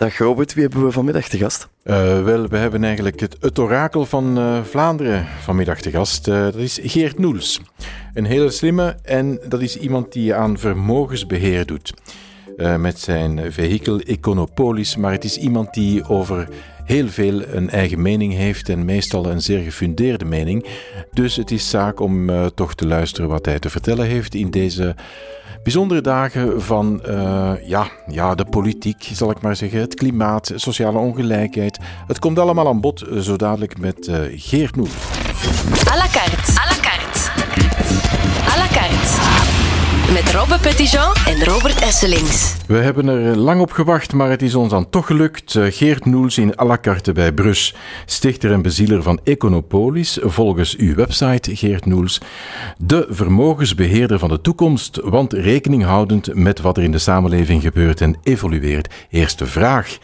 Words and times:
Dag 0.00 0.18
Robert, 0.18 0.54
wie 0.54 0.62
hebben 0.62 0.84
we 0.84 0.92
vanmiddag 0.92 1.28
te 1.28 1.38
gast? 1.38 1.68
Uh, 1.84 2.22
wel, 2.22 2.48
we 2.48 2.56
hebben 2.56 2.84
eigenlijk 2.84 3.20
het, 3.20 3.58
orakel 3.58 4.06
van 4.06 4.38
uh, 4.38 4.62
Vlaanderen 4.62 5.26
vanmiddag 5.42 5.80
te 5.80 5.90
gast. 5.90 6.28
Uh, 6.28 6.34
dat 6.34 6.54
is 6.54 6.78
Geert 6.82 7.18
Noels. 7.18 7.60
Een 8.14 8.24
hele 8.24 8.50
slimme 8.50 8.96
en 9.02 9.40
dat 9.48 9.60
is 9.60 9.76
iemand 9.76 10.12
die 10.12 10.34
aan 10.34 10.58
vermogensbeheer 10.58 11.66
doet. 11.66 11.94
met 12.78 12.98
zijn 12.98 13.52
vehikel 13.52 14.00
Econopolis, 14.00 14.96
maar 14.96 15.12
het 15.12 15.24
is 15.24 15.36
iemand 15.36 15.74
die 15.74 16.08
over 16.08 16.48
heel 16.90 17.08
veel 17.08 17.42
een 17.46 17.70
eigen 17.70 18.02
mening 18.02 18.34
heeft 18.34 18.68
en 18.68 18.84
meestal 18.84 19.26
een 19.26 19.42
zeer 19.42 19.62
gefundeerde 19.62 20.24
mening. 20.24 20.66
Dus 21.12 21.36
het 21.36 21.50
is 21.50 21.70
zaak 21.70 22.00
om 22.00 22.30
toch 22.54 22.74
te 22.74 22.86
luisteren 22.86 23.30
wat 23.30 23.46
hij 23.46 23.58
te 23.58 23.70
vertellen 23.70 24.06
heeft 24.06 24.34
in 24.34 24.50
deze 24.50 24.94
bijzondere 25.62 26.00
dagen 26.00 26.62
van 26.62 27.02
uh, 27.06 27.52
ja, 27.64 27.88
ja, 28.06 28.34
de 28.34 28.44
politiek, 28.44 29.08
zal 29.12 29.30
ik 29.30 29.40
maar 29.40 29.56
zeggen, 29.56 29.80
het 29.80 29.94
klimaat, 29.94 30.52
sociale 30.54 30.98
ongelijkheid. 30.98 31.78
Het 32.06 32.18
komt 32.18 32.38
allemaal 32.38 32.68
aan 32.68 32.80
bod, 32.80 33.02
eh, 33.02 33.18
zo 33.18 33.36
dadelijk 33.36 33.78
met 33.78 34.08
uh, 34.08 34.16
Geert 34.34 34.76
Noel. 34.76 34.88
À 35.88 35.96
la 35.96 36.06
carte. 36.12 36.69
Met 40.12 40.32
Robbe 40.32 40.58
Petitjean 40.58 41.14
en 41.26 41.44
Robert 41.44 41.80
Esselings. 41.80 42.56
We 42.66 42.76
hebben 42.76 43.08
er 43.08 43.36
lang 43.36 43.60
op 43.60 43.70
gewacht, 43.70 44.12
maar 44.12 44.30
het 44.30 44.42
is 44.42 44.54
ons 44.54 44.70
dan 44.70 44.90
toch 44.90 45.06
gelukt. 45.06 45.54
Eh, 45.54 45.64
Geert 45.68 46.04
Noels 46.04 46.38
in 46.38 46.58
à 46.60 46.64
la 46.64 46.78
carte 46.78 47.12
bij 47.12 47.32
Brus, 47.32 47.74
stichter 48.04 48.52
en 48.52 48.62
bezieler 48.62 49.02
van 49.02 49.20
Econopolis, 49.24 50.18
volgens 50.22 50.76
uw 50.76 50.94
website, 50.94 51.56
Geert 51.56 51.86
Noels, 51.86 52.20
de 52.78 53.06
vermogensbeheerder 53.08 54.18
van 54.18 54.28
de 54.28 54.40
toekomst, 54.40 55.00
want 55.02 55.32
rekening 55.32 55.84
houdend 55.84 56.34
met 56.34 56.60
wat 56.60 56.76
er 56.76 56.82
in 56.82 56.92
de 56.92 56.98
samenleving 56.98 57.62
gebeurt 57.62 58.00
en 58.00 58.16
evolueert. 58.22 58.94
Eerste 59.10 59.46
vraag. 59.46 59.98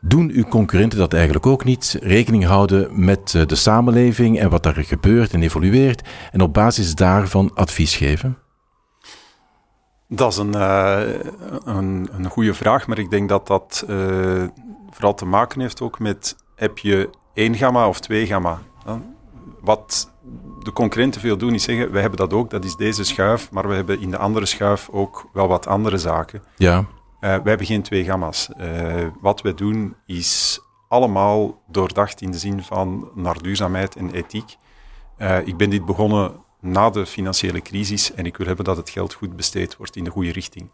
Doen 0.00 0.30
uw 0.34 0.44
concurrenten 0.44 0.98
dat 0.98 1.12
eigenlijk 1.12 1.46
ook 1.46 1.64
niet? 1.64 1.98
Rekening 2.02 2.44
houden 2.44 3.04
met 3.04 3.34
eh, 3.34 3.46
de 3.46 3.54
samenleving 3.54 4.38
en 4.38 4.50
wat 4.50 4.62
daar 4.62 4.76
gebeurt 4.78 5.32
en 5.32 5.42
evolueert 5.42 6.02
en 6.32 6.40
op 6.40 6.54
basis 6.54 6.94
daarvan 6.94 7.50
advies 7.54 7.96
geven? 7.96 8.43
Dat 10.08 10.32
is 10.32 10.38
een, 10.38 10.56
uh, 10.56 11.02
een, 11.64 12.08
een 12.12 12.28
goede 12.28 12.54
vraag, 12.54 12.86
maar 12.86 12.98
ik 12.98 13.10
denk 13.10 13.28
dat 13.28 13.46
dat 13.46 13.84
uh, 13.88 14.44
vooral 14.90 15.14
te 15.14 15.24
maken 15.24 15.60
heeft 15.60 15.80
ook 15.80 15.98
met 15.98 16.36
heb 16.54 16.78
je 16.78 17.10
één 17.34 17.54
gamma 17.54 17.88
of 17.88 18.00
twee 18.00 18.26
gamma. 18.26 18.58
Wat 19.60 20.12
de 20.62 20.72
concurrenten 20.72 21.20
veel 21.20 21.36
doen 21.36 21.54
is 21.54 21.62
zeggen, 21.62 21.92
wij 21.92 22.00
hebben 22.00 22.18
dat 22.18 22.32
ook, 22.32 22.50
dat 22.50 22.64
is 22.64 22.76
deze 22.76 23.04
schuif, 23.04 23.50
maar 23.50 23.68
we 23.68 23.74
hebben 23.74 24.00
in 24.00 24.10
de 24.10 24.18
andere 24.18 24.46
schuif 24.46 24.88
ook 24.92 25.28
wel 25.32 25.48
wat 25.48 25.66
andere 25.66 25.98
zaken. 25.98 26.42
Ja. 26.56 26.78
Uh, 26.78 26.84
wij 27.20 27.40
hebben 27.44 27.66
geen 27.66 27.82
twee 27.82 28.04
gamma's. 28.04 28.48
wat 29.20 29.42
wij 29.42 29.54
doen 29.54 29.96
is 30.06 30.60
allemaal 30.88 31.62
doordacht 31.68 32.20
in 32.20 32.30
de 32.30 32.38
zin 32.38 32.62
van 32.62 33.10
naar 33.14 33.42
duurzaamheid 33.42 33.96
en 33.96 34.10
ethiek. 34.10 34.56
ik 35.44 35.56
ben 35.56 35.70
dit 35.70 35.84
begonnen 35.84 36.43
na 36.64 36.90
de 36.90 37.06
financiële 37.06 37.60
crisis 37.60 38.14
en 38.14 38.26
ik 38.26 38.36
wil 38.36 38.46
hebben 38.46 38.64
dat 38.64 38.76
het 38.76 38.90
geld 38.90 39.14
goed 39.14 39.36
besteed 39.36 39.76
wordt 39.76 39.96
in 39.96 40.04
de 40.04 40.10
goede 40.10 40.32
richting. 40.32 40.68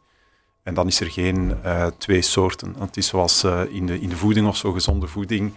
En 0.63 0.75
dan 0.75 0.87
is 0.87 1.01
er 1.01 1.11
geen 1.11 1.57
uh, 1.65 1.87
twee 1.99 2.23
soorten. 2.23 2.75
Het 2.79 2.97
is 2.97 3.07
zoals 3.07 3.45
uh, 3.45 3.61
in, 3.71 3.87
de, 3.87 4.01
in 4.01 4.09
de 4.09 4.17
voeding 4.17 4.47
of 4.47 4.57
zo, 4.57 4.73
gezonde 4.73 5.07
voeding. 5.07 5.53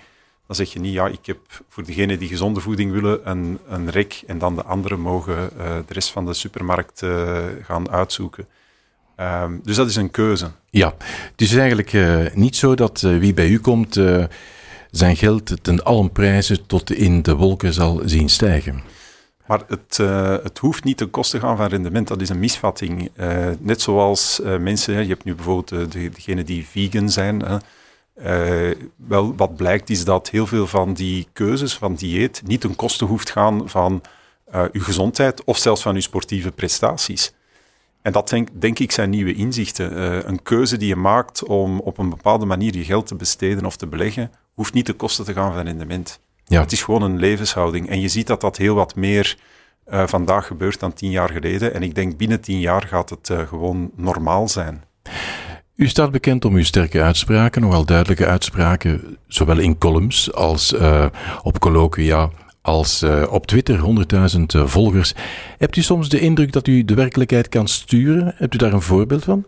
Dan 0.47 0.55
zeg 0.55 0.73
je 0.73 0.79
niet, 0.79 0.93
ja, 0.93 1.07
ik 1.07 1.25
heb 1.25 1.37
voor 1.69 1.85
degenen 1.85 2.19
die 2.19 2.27
gezonde 2.27 2.59
voeding 2.59 2.91
willen 2.91 3.29
een, 3.29 3.59
een 3.67 3.89
rek 3.89 4.23
en 4.27 4.37
dan 4.37 4.55
de 4.55 4.63
anderen 4.63 4.99
mogen 4.99 5.49
uh, 5.57 5.77
de 5.87 5.93
rest 5.93 6.09
van 6.09 6.25
de 6.25 6.33
supermarkt 6.33 7.03
gaan 7.63 7.89
uitzoeken. 7.89 8.47
Um, 9.17 9.59
dus 9.63 9.75
dat 9.75 9.89
is 9.89 9.95
een 9.95 10.11
keuze. 10.11 10.51
Ja, 10.69 10.95
het 11.31 11.41
is 11.41 11.55
eigenlijk 11.55 11.93
niet 12.35 12.55
zo 12.55 12.75
dat 12.75 13.01
wie 13.01 13.33
bij 13.33 13.47
u 13.47 13.59
komt 13.59 13.99
zijn 14.91 15.15
geld 15.15 15.63
ten 15.63 15.83
allen 15.83 16.11
prijzen 16.11 16.65
tot 16.65 16.91
in 16.91 17.21
de 17.21 17.35
wolken 17.35 17.73
zal 17.73 18.01
zien 18.05 18.29
stijgen. 18.29 18.92
Maar 19.47 19.61
het, 19.67 19.97
uh, 20.01 20.35
het 20.43 20.57
hoeft 20.57 20.83
niet 20.83 20.97
ten 20.97 21.09
koste 21.09 21.39
te 21.39 21.45
gaan 21.45 21.57
van 21.57 21.67
rendement. 21.67 22.07
Dat 22.07 22.21
is 22.21 22.29
een 22.29 22.39
misvatting. 22.39 23.09
Uh, 23.15 23.47
net 23.59 23.81
zoals 23.81 24.39
uh, 24.39 24.57
mensen, 24.57 24.93
je 24.93 25.07
hebt 25.07 25.23
nu 25.23 25.35
bijvoorbeeld 25.35 25.91
de, 25.91 26.09
degenen 26.09 26.45
die 26.45 26.67
vegan 26.67 27.09
zijn. 27.09 27.61
wel, 28.95 29.35
wat 29.35 29.55
blijkt 29.55 29.89
is 29.89 30.05
dat 30.05 30.29
heel 30.29 30.47
veel 30.47 30.67
van 30.67 30.93
die 30.93 31.27
keuzes 31.33 31.75
van 31.75 31.95
dieet 31.95 32.41
niet 32.45 32.61
ten 32.61 32.75
koste 32.75 33.05
hoeft 33.05 33.29
gaan 33.29 33.69
van 33.69 34.01
uw 34.71 34.83
gezondheid 34.83 35.43
of 35.43 35.57
zelfs 35.57 35.81
van 35.81 35.95
uw 35.95 36.01
sportieve 36.01 36.51
prestaties. 36.51 37.33
En 38.01 38.11
dat 38.11 38.29
denk, 38.29 38.47
denk 38.53 38.79
ik 38.79 38.91
zijn 38.91 39.09
nieuwe 39.09 39.33
inzichten. 39.33 40.27
een 40.27 40.43
keuze 40.43 40.77
die 40.77 40.87
je 40.87 40.95
maakt 40.95 41.43
om 41.43 41.79
op 41.79 41.97
een 41.97 42.09
bepaalde 42.09 42.45
manier 42.45 42.75
je 42.75 42.83
geld 42.83 43.07
te 43.07 43.15
besteden 43.15 43.65
of 43.65 43.75
te 43.75 43.87
beleggen, 43.87 44.31
hoeft 44.53 44.73
niet 44.73 44.85
ten 44.85 44.95
koste 44.95 45.23
te 45.23 45.33
gaan 45.33 45.53
van 45.53 45.63
rendement. 45.63 46.19
Ja. 46.53 46.61
Het 46.61 46.71
is 46.71 46.83
gewoon 46.83 47.01
een 47.01 47.19
levenshouding. 47.19 47.89
En 47.89 48.01
je 48.01 48.07
ziet 48.07 48.27
dat 48.27 48.41
dat 48.41 48.57
heel 48.57 48.75
wat 48.75 48.95
meer 48.95 49.37
uh, 49.87 50.07
vandaag 50.07 50.47
gebeurt 50.47 50.79
dan 50.79 50.93
tien 50.93 51.09
jaar 51.09 51.29
geleden. 51.29 51.73
En 51.73 51.83
ik 51.83 51.95
denk 51.95 52.17
binnen 52.17 52.41
tien 52.41 52.59
jaar 52.59 52.87
gaat 52.87 53.09
het 53.09 53.29
uh, 53.29 53.47
gewoon 53.47 53.91
normaal 53.95 54.47
zijn. 54.47 54.83
U 55.75 55.87
staat 55.87 56.11
bekend 56.11 56.45
om 56.45 56.55
uw 56.55 56.63
sterke 56.63 57.01
uitspraken, 57.01 57.61
nogal 57.61 57.85
duidelijke 57.85 58.25
uitspraken, 58.25 59.17
zowel 59.27 59.59
in 59.59 59.77
columns 59.77 60.33
als 60.33 60.73
uh, 60.73 61.05
op 61.43 61.59
colloquia, 61.59 62.29
als 62.61 63.03
op 63.29 63.47
Twitter, 63.47 63.79
100.000 64.37 64.43
volgers. 64.63 65.13
Hebt 65.57 65.75
u 65.75 65.81
soms 65.81 66.09
de 66.09 66.19
indruk 66.19 66.51
dat 66.51 66.67
u 66.67 66.85
de 66.85 66.93
werkelijkheid 66.93 67.49
kan 67.49 67.67
sturen? 67.67 68.33
Hebt 68.35 68.53
u 68.53 68.57
daar 68.57 68.73
een 68.73 68.81
voorbeeld 68.81 69.23
van? 69.23 69.45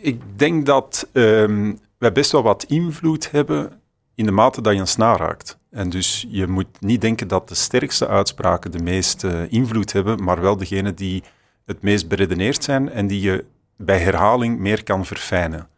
ik 0.00 0.20
denk 0.36 0.66
dat 0.66 1.08
ehm, 1.12 1.72
wij 1.98 2.12
best 2.12 2.32
wel 2.32 2.42
wat 2.42 2.64
invloed 2.68 3.30
hebben 3.30 3.72
in 4.18 4.24
de 4.24 4.32
mate 4.32 4.60
dat 4.60 4.74
je 4.74 4.80
een 4.80 4.86
snaar 4.86 5.18
raakt. 5.18 5.58
En 5.70 5.90
dus 5.90 6.26
je 6.28 6.46
moet 6.46 6.80
niet 6.80 7.00
denken 7.00 7.28
dat 7.28 7.48
de 7.48 7.54
sterkste 7.54 8.08
uitspraken 8.08 8.70
de 8.70 8.82
meeste 8.82 9.46
invloed 9.50 9.92
hebben, 9.92 10.24
maar 10.24 10.40
wel 10.40 10.56
degene 10.56 10.94
die 10.94 11.22
het 11.66 11.82
meest 11.82 12.08
beredeneerd 12.08 12.64
zijn 12.64 12.90
en 12.90 13.06
die 13.06 13.20
je 13.20 13.44
bij 13.76 13.98
herhaling 13.98 14.58
meer 14.58 14.82
kan 14.82 15.04
verfijnen. 15.04 15.68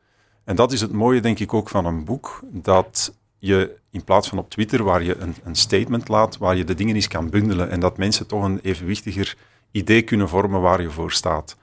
En 0.45 0.57
dat 0.57 0.73
is 0.73 0.81
het 0.81 0.93
mooie, 0.93 1.21
denk 1.21 1.39
ik, 1.39 1.55
ook 1.55 1.69
van 1.69 1.85
een 1.85 2.05
boek, 2.05 2.43
dat 2.51 3.15
je 3.39 3.77
in 3.91 4.05
plaats 4.05 4.29
van 4.29 4.39
op 4.39 4.51
Twitter, 4.51 4.83
waar 4.83 5.03
je 5.03 5.17
een, 5.19 5.35
een 5.45 5.57
statement 5.57 6.09
laat, 6.09 6.39
waar 6.39 6.57
je 6.57 6.65
de 6.65 6.75
dingen 6.75 6.95
eens 6.95 7.09
kan 7.09 7.31
bundelen 7.31 7.71
en 7.71 7.81
dat 7.81 7.97
mensen 7.97 8.27
toch 8.27 8.45
een 8.45 8.61
evenwichtiger 8.63 9.37
idee 9.71 10.03
kunnen 10.03 10.29
vormen 10.29 10.61
waar 10.61 10.83
je 10.83 10.91
voor 10.91 11.13
staat. 11.13 11.57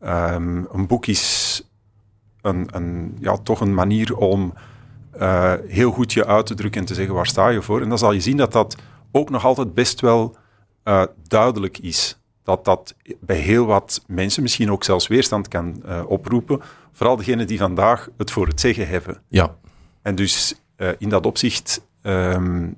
Ehm, 0.00 0.64
een 0.72 0.86
boek 0.86 1.06
is 1.06 1.62
een, 2.42 2.68
een, 2.70 3.16
ja, 3.20 3.36
toch 3.36 3.60
een 3.60 3.74
manier 3.74 4.16
om 4.16 4.54
uh, 5.20 5.52
heel 5.66 5.90
goed 5.90 6.12
je 6.12 6.26
uit 6.26 6.46
te 6.46 6.54
drukken 6.54 6.80
en 6.80 6.86
te 6.86 6.94
zeggen 6.94 7.14
waar 7.14 7.26
sta 7.26 7.48
je 7.48 7.62
voor. 7.62 7.80
En 7.82 7.88
dan 7.88 7.98
zal 7.98 8.12
je 8.12 8.20
zien 8.20 8.36
dat 8.36 8.52
dat 8.52 8.76
ook 9.12 9.30
nog 9.30 9.44
altijd 9.44 9.74
best 9.74 10.00
wel 10.00 10.36
uh, 10.84 11.02
duidelijk 11.28 11.78
is. 11.78 12.18
Dat 12.42 12.64
dat 12.64 12.94
bij 13.20 13.36
heel 13.36 13.66
wat 13.66 14.04
mensen 14.06 14.42
misschien 14.42 14.70
ook 14.70 14.84
zelfs 14.84 15.06
weerstand 15.06 15.48
kan 15.48 15.82
uh, 15.86 16.02
oproepen. 16.06 16.60
Vooral 16.92 17.16
degenen 17.16 17.46
die 17.46 17.58
vandaag 17.58 18.08
het 18.16 18.30
voor 18.30 18.46
het 18.46 18.60
zeggen 18.60 18.88
hebben. 18.88 19.22
Ja. 19.28 19.56
En 20.02 20.14
dus 20.14 20.60
in 20.98 21.08
dat 21.08 21.26
opzicht, 21.26 21.86
um, 22.02 22.76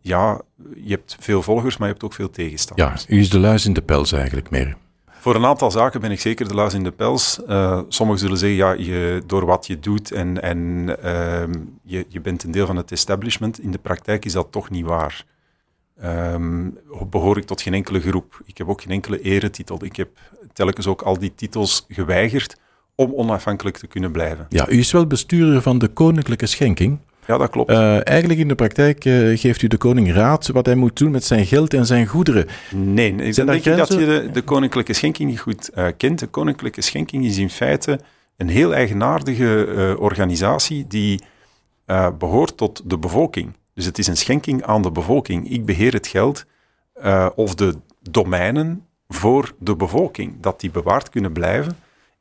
ja, 0.00 0.40
je 0.74 0.90
hebt 0.90 1.16
veel 1.20 1.42
volgers, 1.42 1.76
maar 1.76 1.86
je 1.86 1.92
hebt 1.92 2.04
ook 2.04 2.12
veel 2.12 2.30
tegenstanders. 2.30 3.04
Ja, 3.08 3.14
u 3.14 3.18
is 3.18 3.30
de 3.30 3.38
luis 3.38 3.66
in 3.66 3.72
de 3.72 3.82
pels 3.82 4.12
eigenlijk 4.12 4.50
meer. 4.50 4.76
Voor 5.26 5.34
een 5.34 5.44
aantal 5.44 5.70
zaken 5.70 6.00
ben 6.00 6.10
ik 6.10 6.20
zeker 6.20 6.48
de 6.48 6.54
luis 6.54 6.74
in 6.74 6.84
de 6.84 6.90
pels. 6.90 7.40
Uh, 7.48 7.80
sommigen 7.88 8.22
zullen 8.22 8.38
zeggen, 8.38 8.58
ja, 8.58 8.72
je, 8.72 9.22
door 9.26 9.46
wat 9.46 9.66
je 9.66 9.78
doet 9.78 10.12
en, 10.12 10.42
en 10.42 10.58
uh, 11.04 11.42
je, 11.82 12.06
je 12.08 12.20
bent 12.20 12.42
een 12.42 12.50
deel 12.50 12.66
van 12.66 12.76
het 12.76 12.92
establishment. 12.92 13.60
In 13.60 13.70
de 13.70 13.78
praktijk 13.78 14.24
is 14.24 14.32
dat 14.32 14.52
toch 14.52 14.70
niet 14.70 14.84
waar. 14.84 15.24
Um, 16.04 16.78
behoor 17.10 17.36
ik 17.36 17.44
tot 17.44 17.62
geen 17.62 17.74
enkele 17.74 18.00
groep. 18.00 18.40
Ik 18.44 18.58
heb 18.58 18.68
ook 18.68 18.82
geen 18.82 18.92
enkele 18.92 19.20
eretitel. 19.20 19.84
Ik 19.84 19.96
heb 19.96 20.08
telkens 20.52 20.86
ook 20.86 21.02
al 21.02 21.18
die 21.18 21.34
titels 21.34 21.84
geweigerd 21.88 22.56
om 22.94 23.14
onafhankelijk 23.14 23.76
te 23.76 23.86
kunnen 23.86 24.12
blijven. 24.12 24.46
Ja, 24.48 24.68
u 24.68 24.78
is 24.78 24.92
wel 24.92 25.06
bestuurder 25.06 25.62
van 25.62 25.78
de 25.78 25.88
Koninklijke 25.88 26.46
Schenking. 26.46 26.98
Ja, 27.26 27.38
dat 27.38 27.50
klopt. 27.50 27.70
Uh, 27.70 28.08
eigenlijk 28.08 28.40
in 28.40 28.48
de 28.48 28.54
praktijk 28.54 29.04
uh, 29.04 29.38
geeft 29.38 29.62
u 29.62 29.66
de 29.66 29.76
koning 29.76 30.12
raad 30.12 30.46
wat 30.46 30.66
hij 30.66 30.74
moet 30.74 30.96
doen 30.96 31.10
met 31.10 31.24
zijn 31.24 31.46
geld 31.46 31.74
en 31.74 31.86
zijn 31.86 32.06
goederen. 32.06 32.46
Nee, 32.70 33.12
ik 33.12 33.34
denk 33.34 33.34
grenzen? 33.34 33.76
dat 33.76 33.92
je 33.92 34.06
de, 34.06 34.28
de, 34.32 34.42
koninklijke 34.42 34.92
schenking 34.92 35.30
niet 35.30 35.40
goed 35.40 35.70
uh, 35.74 35.86
kent. 35.96 36.18
De 36.18 36.26
koninklijke 36.26 36.80
schenking 36.80 37.24
is 37.24 37.38
in 37.38 37.50
feite 37.50 38.00
een 38.36 38.48
heel 38.48 38.74
eigenaardige 38.74 39.96
organisatie 39.98 40.86
die 40.86 41.20
behoort 42.18 42.56
tot 42.56 42.82
de 42.84 42.98
bevolking. 42.98 43.52
Dus 43.74 43.84
het 43.84 43.98
is 43.98 44.06
een 44.06 44.16
schenking 44.16 44.62
aan 44.62 44.82
de 44.82 44.90
bevolking. 44.90 45.50
Ik 45.50 45.64
beheer 45.64 45.92
het 45.92 46.06
geld 46.06 46.44
of 47.34 47.54
de 47.54 47.74
domeinen 48.10 48.86
voor 49.08 49.52
de 49.58 49.76
bevolking, 49.76 50.40
dat 50.40 50.60
die 50.60 50.70
bewaard 50.70 51.08
kunnen 51.08 51.32
blijven. 51.32 51.76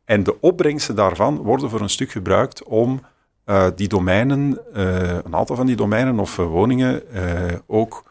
En 0.06 0.24
de 0.24 0.42
opbrengsten 0.42 0.96
daarvan 0.96 1.38
worden 1.38 1.70
voor 1.70 1.82
een 1.82 1.90
stuk 1.90 2.12
gebruikt 2.12 2.64
om 2.64 3.02
uh, 3.46 3.68
die 3.76 3.88
domeinen, 3.88 4.60
uh, 4.76 5.00
een 5.24 5.36
aantal 5.36 5.56
van 5.56 5.66
die 5.66 5.76
domeinen 5.76 6.20
of 6.20 6.38
uh, 6.38 6.46
woningen 6.46 7.04
ook 7.68 8.04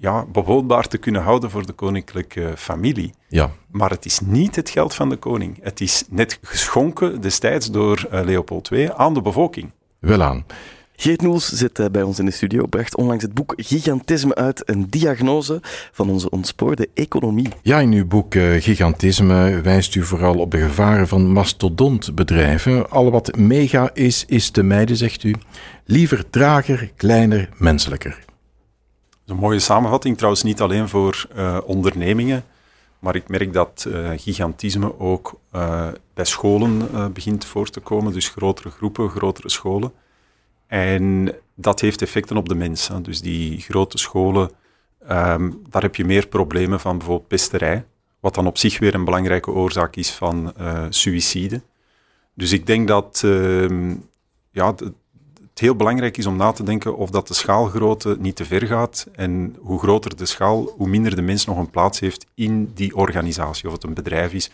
ja, 0.00 0.26
bewoonbaar 0.26 0.88
te 0.88 0.98
kunnen 0.98 1.22
houden 1.22 1.50
voor 1.50 1.66
de 1.66 1.72
koninklijke 1.72 2.52
familie. 2.56 3.14
Ja, 3.28 3.50
Maar 3.70 3.90
het 3.90 4.04
is 4.04 4.20
niet 4.20 4.56
het 4.56 4.70
geld 4.70 4.94
van 4.94 5.08
de 5.08 5.16
koning. 5.16 5.58
Het 5.62 5.80
is 5.80 6.04
net 6.08 6.38
geschonken 6.42 7.20
destijds 7.20 7.70
door 7.70 8.06
eh, 8.10 8.24
Leopold 8.24 8.70
II 8.70 8.90
aan 8.96 9.14
de 9.14 9.22
bevolking. 9.22 9.70
wel 9.98 10.22
aan. 10.22 10.44
Geert 11.00 11.22
Noels 11.22 11.48
zit 11.48 11.78
eh, 11.78 11.86
bij 11.92 12.02
ons 12.02 12.18
in 12.18 12.24
de 12.24 12.30
studio, 12.30 12.66
bracht 12.66 12.96
onlangs 12.96 13.22
het 13.22 13.34
boek 13.34 13.52
Gigantisme 13.56 14.34
uit, 14.34 14.62
een 14.68 14.86
diagnose 14.90 15.58
van 15.92 16.10
onze 16.10 16.30
ontspoorde 16.30 16.88
economie. 16.94 17.48
Ja, 17.62 17.78
in 17.78 17.92
uw 17.92 18.06
boek 18.06 18.34
eh, 18.34 18.62
Gigantisme 18.62 19.60
wijst 19.60 19.94
u 19.94 20.02
vooral 20.04 20.38
op 20.38 20.50
de 20.50 20.58
gevaren 20.58 21.08
van 21.08 21.32
mastodontbedrijven. 21.32 22.90
Al 22.90 23.10
wat 23.10 23.36
mega 23.36 23.90
is, 23.94 24.24
is 24.26 24.50
te 24.50 24.62
mijden, 24.62 24.96
zegt 24.96 25.22
u. 25.22 25.34
Liever 25.84 26.30
trager, 26.30 26.90
kleiner, 26.96 27.48
menselijker. 27.56 28.10
Dat 28.10 29.18
is 29.26 29.32
een 29.32 29.36
mooie 29.36 29.58
samenvatting, 29.58 30.16
trouwens 30.16 30.42
niet 30.42 30.60
alleen 30.60 30.88
voor 30.88 31.26
eh, 31.34 31.58
ondernemingen, 31.66 32.44
maar 32.98 33.14
ik 33.14 33.28
merk 33.28 33.52
dat 33.52 33.86
eh, 33.92 34.10
gigantisme 34.16 34.98
ook 34.98 35.40
eh, 35.50 35.88
bij 36.14 36.24
scholen 36.24 36.88
eh, 36.92 37.06
begint 37.06 37.44
voor 37.44 37.68
te 37.70 37.80
komen, 37.80 38.12
dus 38.12 38.28
grotere 38.28 38.70
groepen, 38.70 39.08
grotere 39.10 39.50
scholen. 39.50 39.92
En 40.70 41.34
dat 41.54 41.80
heeft 41.80 42.02
effecten 42.02 42.36
op 42.36 42.48
de 42.48 42.54
mens. 42.54 42.88
hè. 42.88 43.00
Dus 43.00 43.20
die 43.20 43.60
grote 43.60 43.98
scholen, 43.98 44.50
ehm, 45.06 45.50
daar 45.68 45.82
heb 45.82 45.96
je 45.96 46.04
meer 46.04 46.26
problemen 46.26 46.80
van 46.80 46.98
bijvoorbeeld 46.98 47.28
pesterij, 47.28 47.84
wat 48.20 48.34
dan 48.34 48.46
op 48.46 48.58
zich 48.58 48.78
weer 48.78 48.94
een 48.94 49.04
belangrijke 49.04 49.50
oorzaak 49.50 49.96
is 49.96 50.10
van 50.10 50.52
eh 50.56 50.86
suïcide. 50.88 51.60
Dus 52.34 52.52
ik 52.52 52.66
denk 52.66 52.88
dat 52.88 53.22
ehm, 53.24 53.94
ja, 54.50 54.74
het 54.74 55.58
heel 55.60 55.76
belangrijk 55.76 56.16
is 56.16 56.26
om 56.26 56.36
na 56.36 56.52
te 56.52 56.62
denken 56.62 56.96
of 56.96 57.10
dat 57.10 57.28
de 57.28 57.34
schaalgrootte 57.34 58.16
niet 58.18 58.36
te 58.36 58.44
ver 58.44 58.66
gaat. 58.66 59.06
En 59.12 59.56
hoe 59.58 59.78
groter 59.78 60.16
de 60.16 60.26
schaal, 60.26 60.72
hoe 60.76 60.88
minder 60.88 61.16
de 61.16 61.22
mens 61.22 61.44
nog 61.44 61.58
een 61.58 61.70
plaats 61.70 62.00
heeft 62.00 62.26
in 62.34 62.70
die 62.74 62.96
organisatie. 62.96 63.66
Of 63.66 63.72
het 63.72 63.84
een 63.84 63.94
bedrijf 63.94 64.32
is, 64.32 64.50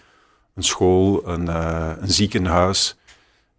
een 0.55 0.63
school, 0.63 1.29
een, 1.29 1.49
eh, 1.49 1.93
een 1.99 2.11
ziekenhuis. 2.11 2.97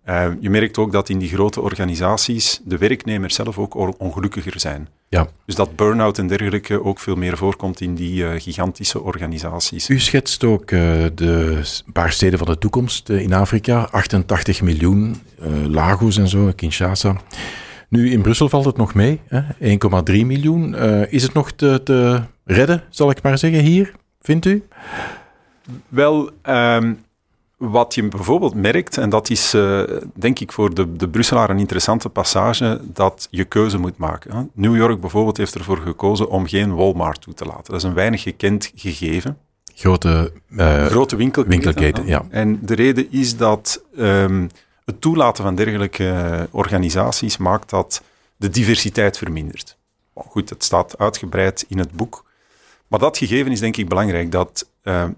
Eh, 0.07 0.27
je 0.39 0.49
merkt 0.49 0.77
ook 0.77 0.91
dat 0.91 1.09
in 1.09 1.19
die 1.19 1.29
grote 1.29 1.61
organisaties 1.61 2.61
de 2.63 2.77
werknemers 2.77 3.35
zelf 3.35 3.57
ook 3.57 3.99
ongelukkiger 3.99 4.59
zijn. 4.59 4.87
Ja, 5.09 5.27
Dus 5.45 5.55
dat 5.55 5.75
burn-out 5.75 6.17
en 6.17 6.27
dergelijke 6.27 6.83
ook 6.83 6.99
veel 6.99 7.15
meer 7.15 7.37
voorkomt 7.37 7.81
in 7.81 7.95
die 7.95 8.27
eh, 8.27 8.41
gigantische 8.41 9.01
organisaties. 9.01 9.89
u 9.89 9.99
schetst 9.99 10.43
ook 10.43 10.71
eh, 10.71 10.79
de 11.15 11.61
paar 11.93 12.11
steden 12.11 12.37
van 12.37 12.47
de 12.47 12.57
toekomst 12.57 13.09
eh, 13.09 13.21
in 13.21 13.33
Afrika. 13.33 13.87
88 13.91 14.61
miljoen, 14.61 15.21
Lagos 15.67 16.17
en 16.17 16.27
zo, 16.27 16.51
Kinshasa. 16.55 17.15
Nu, 17.89 18.11
in 18.11 18.21
Brussel 18.21 18.49
valt 18.49 18.65
het 18.65 18.77
nog 18.77 18.93
mee, 18.93 19.21
hè? 19.27 19.41
1,3 19.41 20.25
miljoen. 20.25 20.75
Is 21.09 21.23
het 21.23 21.33
nog 21.33 21.51
te, 21.51 21.81
te 21.83 22.21
redden, 22.45 22.83
zal 22.89 23.09
ik 23.09 23.21
maar 23.21 23.37
zeggen, 23.37 23.59
hier, 23.59 23.93
vindt 24.21 24.45
u? 24.45 24.63
Wel, 25.87 26.31
ehm, 26.41 26.93
wat 27.57 27.95
je 27.95 28.07
bijvoorbeeld 28.07 28.53
merkt, 28.53 28.97
en 28.97 29.09
dat 29.09 29.29
is 29.29 29.53
eh, 29.53 29.81
denk 30.13 30.39
ik 30.39 30.51
voor 30.51 30.73
de, 30.73 30.95
de 30.95 31.09
Brusselaar 31.09 31.49
een 31.49 31.59
interessante 31.59 32.09
passage, 32.09 32.81
dat 32.83 33.27
je 33.31 33.43
keuze 33.43 33.77
moet 33.77 33.97
maken. 33.97 34.35
hè. 34.35 34.43
New 34.53 34.75
York 34.75 35.01
bijvoorbeeld 35.01 35.37
heeft 35.37 35.55
ervoor 35.55 35.77
gekozen 35.77 36.29
om 36.29 36.47
geen 36.47 36.75
Walmart 36.75 37.21
toe 37.21 37.33
te 37.33 37.45
laten. 37.45 37.63
Dat 37.63 37.75
is 37.75 37.83
een 37.83 37.93
weinig 37.93 38.21
gekend 38.21 38.71
gegeven. 38.75 39.37
Grote 39.75 40.31
eh, 40.55 40.85
Grote 40.85 41.15
winkelketen. 41.15 42.05
ja. 42.05 42.25
En 42.29 42.59
de 42.61 42.75
reden 42.75 43.11
is 43.11 43.37
dat 43.37 43.83
ehm, 43.95 44.47
het 44.85 45.01
toelaten 45.01 45.43
van 45.43 45.55
dergelijke 45.55 46.09
eh, 46.09 46.41
organisaties 46.51 47.37
maakt 47.37 47.69
dat 47.69 48.01
de 48.35 48.49
diversiteit 48.49 49.17
vermindert. 49.17 49.77
Goed, 50.13 50.49
het 50.49 50.63
staat 50.63 50.97
uitgebreid 50.97 51.65
in 51.67 51.77
het 51.77 51.91
boek. 51.91 52.25
Maar 52.87 52.99
dat 52.99 53.17
gegeven 53.17 53.51
is 53.51 53.59
denk 53.59 53.77
ik 53.77 53.89
belangrijk, 53.89 54.31
dat 54.31 54.69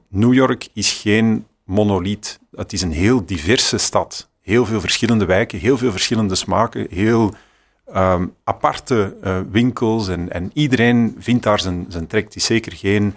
New 0.08 0.34
York 0.34 0.68
is 0.74 0.92
geen 0.92 1.46
monoliet. 1.70 2.40
Het 2.56 2.74
is 2.74 2.82
een 2.82 2.92
heel 2.92 3.26
diverse 3.26 3.78
stad. 3.78 4.30
Heel 4.42 4.66
veel 4.66 4.80
verschillende 4.80 5.26
wijken, 5.26 5.60
heel 5.60 5.78
veel 5.78 5.92
verschillende 5.92 6.36
smaken, 6.36 6.88
heel 6.90 7.34
ehm, 7.94 8.26
aparte 8.44 9.16
eh, 9.24 9.40
winkels 9.52 10.08
en, 10.08 10.32
en 10.32 10.52
iedereen 10.54 11.16
vindt 11.20 11.44
daar 11.44 11.60
zijn, 11.60 11.86
zijn 11.90 12.08
trek. 12.08 12.24
Het 12.26 12.36
is 12.36 12.46
zeker 12.46 12.72
geen 12.76 13.14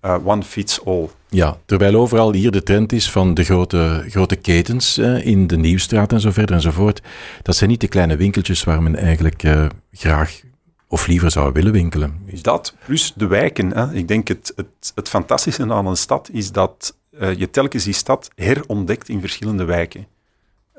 eh, 0.00 0.16
one 0.24 0.42
fits 0.42 0.84
all. 0.84 1.08
Ja, 1.28 1.56
terwijl 1.66 1.94
overal 1.94 2.32
hier 2.32 2.50
de 2.50 2.62
trend 2.62 2.92
is 2.92 3.10
van 3.10 3.34
de 3.34 3.44
grote, 3.44 4.04
grote 4.08 4.36
ketens 4.36 4.98
eh, 4.98 5.26
in 5.26 5.46
de 5.46 5.56
Nieuwstraat 5.56 6.12
en 6.12 6.20
zo 6.20 6.30
verder 6.30 6.54
enzovoort. 6.54 7.02
Dat 7.42 7.56
zijn 7.56 7.70
niet 7.70 7.80
de 7.80 7.88
kleine 7.88 8.16
winkeltjes 8.16 8.64
waar 8.64 8.82
men 8.82 8.96
eigenlijk 8.96 9.42
eh, 9.42 9.66
graag 9.92 10.40
of 10.88 11.06
liever 11.06 11.30
zou 11.30 11.52
willen 11.52 11.72
winkelen. 11.72 12.20
Is- 12.26 12.42
Dat 12.42 12.74
plus 12.84 13.12
de 13.16 13.26
wijken. 13.26 13.70
Hè. 13.70 13.92
Ik 13.94 14.08
denk 14.08 14.28
het, 14.28 14.52
het, 14.56 14.92
het 14.94 15.08
fantastische 15.08 15.72
aan 15.72 15.86
een 15.86 15.96
stad 15.96 16.28
is 16.32 16.52
dat 16.52 16.96
eh, 17.18 17.38
je 17.38 17.50
telkens 17.50 17.84
die 17.84 17.94
stad 17.94 18.30
herontdekt 18.34 19.08
in 19.08 19.20
verschillende 19.20 19.64
wijken. 19.64 20.06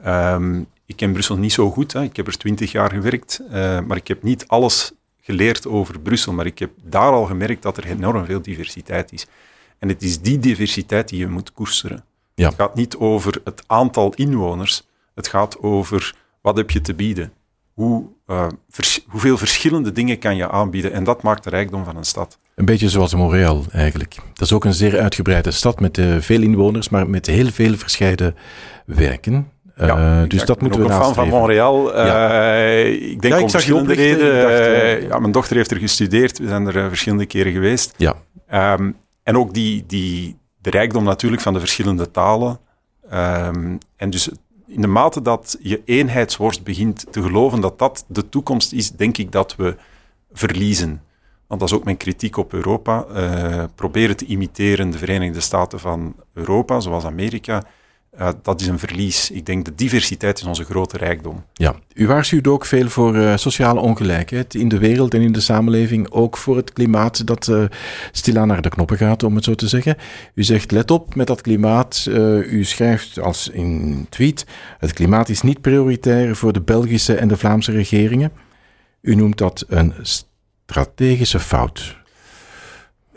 Ehm, 0.01 0.63
ik 0.86 0.95
ken 0.95 1.12
Brussel 1.12 1.38
niet 1.38 1.54
zo 1.54 1.72
goed. 1.72 1.94
Hè. 1.94 2.04
Ik 2.04 2.16
heb 2.16 2.28
er 2.28 2.38
twintig 2.38 2.72
jaar 2.72 2.92
gewerkt, 2.92 3.42
eh, 3.50 3.80
maar 3.80 3.98
ik 3.98 4.07
heb 4.07 4.24
niet 4.24 4.48
alles 4.48 4.92
geleerd 5.22 5.68
over 5.68 6.00
Brussel. 6.00 6.34
Maar 6.34 6.45
ik 6.45 6.60
heb 6.60 6.72
daar 6.84 7.12
al 7.12 7.25
gemerkt 7.25 7.62
dat 7.62 7.78
er 7.78 7.86
enorm 7.86 8.25
veel 8.25 8.42
diversiteit 8.42 9.12
is. 9.12 9.28
En 9.80 9.88
het 9.88 10.04
is 10.04 10.22
die 10.22 10.39
diversiteit 10.39 11.10
die 11.10 11.19
je 11.19 11.28
moet 11.28 11.54
koesteren. 11.54 12.04
Ja. 12.34 12.48
Het 12.48 12.56
gaat 12.56 12.75
niet 12.75 12.95
over 12.95 13.42
het 13.44 13.63
aantal 13.68 14.13
inwoners. 14.13 14.83
Het 15.13 15.28
gaat 15.28 15.60
over 15.60 16.16
wat 16.42 16.57
heb 16.57 16.72
je 16.72 16.81
te 16.81 16.94
bieden. 16.94 17.33
Hoe, 17.74 18.06
eh, 18.28 18.48
vers- 18.70 19.06
hoeveel 19.08 19.38
verschillende 19.38 19.92
dingen 19.92 20.20
kan 20.20 20.36
je 20.36 20.50
aanbieden. 20.50 20.92
En 20.94 21.04
dat 21.04 21.22
maakt 21.24 21.44
de 21.44 21.50
rijkdom 21.50 21.84
van 21.84 21.98
een 21.98 22.04
stad. 22.04 22.40
Een 22.56 22.66
beetje 22.66 22.90
zoals 22.90 23.16
Montreal 23.16 23.64
eigenlijk. 23.72 24.16
Dat 24.34 24.42
is 24.48 24.54
ook 24.54 24.66
een 24.66 24.74
zeer 24.74 25.00
uitgebreide 25.00 25.52
stad 25.52 25.80
met 25.80 25.98
eh, 25.98 26.16
veel 26.20 26.42
inwoners, 26.42 26.90
maar 26.90 27.10
met 27.10 27.26
heel 27.26 27.50
veel 27.50 27.76
verscheiden 27.78 28.36
wijken. 28.86 29.52
Eh, 29.76 29.88
Ja, 29.88 30.26
dus 30.26 30.40
dat 30.46 30.50
ik 30.50 30.56
ben 30.56 30.64
moeten 30.70 30.80
we 30.80 30.86
ook 30.86 31.00
een 31.00 31.06
fan 31.06 31.14
van. 31.14 31.28
Montreal. 31.30 31.88
Ik 31.88 33.22
denk 33.22 33.34
Ja, 33.34 33.38
ik 33.38 33.44
om 33.44 33.50
zag 33.50 33.66
redenen. 33.66 33.92
ik 33.92 34.42
dacht, 34.42 34.52
eh, 34.54 35.02
ja, 35.08 35.20
mijn 35.20 35.32
dochter 35.32 35.56
heeft 35.56 35.72
er 35.72 35.78
gestudeerd. 35.78 36.38
We 36.40 36.48
zijn 36.48 36.68
er 36.68 36.88
verschillende 36.88 37.26
keren 37.26 37.52
geweest. 37.52 37.94
Ja, 37.98 38.16
Ehm, 38.48 38.92
en 39.24 39.38
ook 39.38 39.54
die, 39.54 39.84
die, 39.88 40.38
de 40.62 40.70
rijkdom 40.70 41.04
natuurlijk 41.04 41.42
van 41.42 41.54
de 41.54 41.60
verschillende 41.60 42.12
talen. 42.12 42.60
Ehm, 43.10 43.76
en 43.96 44.10
dus 44.10 44.30
in 44.68 44.81
de 44.81 44.88
mate 44.88 45.22
dat 45.22 45.58
je 45.62 45.81
eenheidsworst 45.86 46.64
begint 46.64 47.06
te 47.12 47.22
geloven 47.22 47.62
dat 47.62 47.80
dat 47.80 48.06
de 48.08 48.30
toekomst 48.30 48.74
is, 48.74 48.92
denk 48.92 49.18
ik 49.18 49.31
dat 49.31 49.56
we 49.56 49.75
verliezen. 50.31 51.02
Want 51.48 51.60
dat 51.60 51.69
is 51.69 51.75
ook 51.75 51.84
mijn 51.84 51.98
kritiek 51.98 52.38
op 52.38 52.54
Europa. 52.54 53.06
Eh, 53.06 53.64
proberen 53.75 54.18
te 54.18 54.25
imiteren 54.25 54.90
de 54.90 54.98
Verenigde 54.98 55.40
Staten 55.40 55.80
van 55.80 56.16
Europa, 56.34 56.80
zoals 56.80 57.06
Amerika, 57.06 57.64
dat 58.42 58.62
is 58.62 58.68
een 58.68 58.80
verlies. 58.80 59.31
Ik 59.31 59.46
denk 59.46 59.66
de 59.66 59.75
diversiteit 59.75 60.40
is 60.40 60.46
onze 60.46 60.64
grote 60.64 60.98
rijkdom. 60.98 61.44
ja. 61.54 61.75
U 61.94 62.08
waarschuwt 62.08 62.48
ook 62.48 62.66
veel 62.66 62.90
voor 62.90 63.16
eh, 63.16 63.38
sociale 63.38 63.80
ongelijkheid 63.80 64.56
in 64.56 64.68
de 64.68 64.78
wereld 64.78 65.14
en 65.14 65.21
in 65.21 65.31
de 65.31 65.40
samenleving. 65.40 66.09
Ook 66.12 66.38
voor 66.38 66.56
het 66.56 66.74
klimaat 66.74 67.28
dat 67.28 67.47
eh, 67.47 67.64
stilaan 68.12 68.47
naar 68.47 68.62
de 68.62 68.69
knoppen 68.69 68.97
gaat, 68.97 69.24
om 69.24 69.36
het 69.36 69.44
zo 69.44 69.56
te 69.56 69.68
zeggen. 69.68 69.97
U 70.33 70.44
zegt, 70.44 70.71
let 70.71 70.92
op 70.92 71.16
met 71.16 71.28
dat 71.28 71.42
klimaat. 71.42 72.06
Eh, 72.09 72.52
u 72.52 72.64
schrijft 72.64 73.19
als 73.19 73.50
in 73.50 74.06
tweet, 74.09 74.45
het 74.78 74.94
klimaat 74.94 75.30
is 75.30 75.42
niet 75.42 75.62
prioritair 75.62 76.36
voor 76.36 76.54
de 76.54 76.62
Belgische 76.62 77.16
en 77.16 77.28
de 77.28 77.38
Vlaamse 77.38 77.71
regeringen. 77.71 78.31
U 79.02 79.16
noemt 79.16 79.38
dat 79.38 79.66
een 79.68 79.94
strategische 80.02 81.40
fout. 81.40 81.96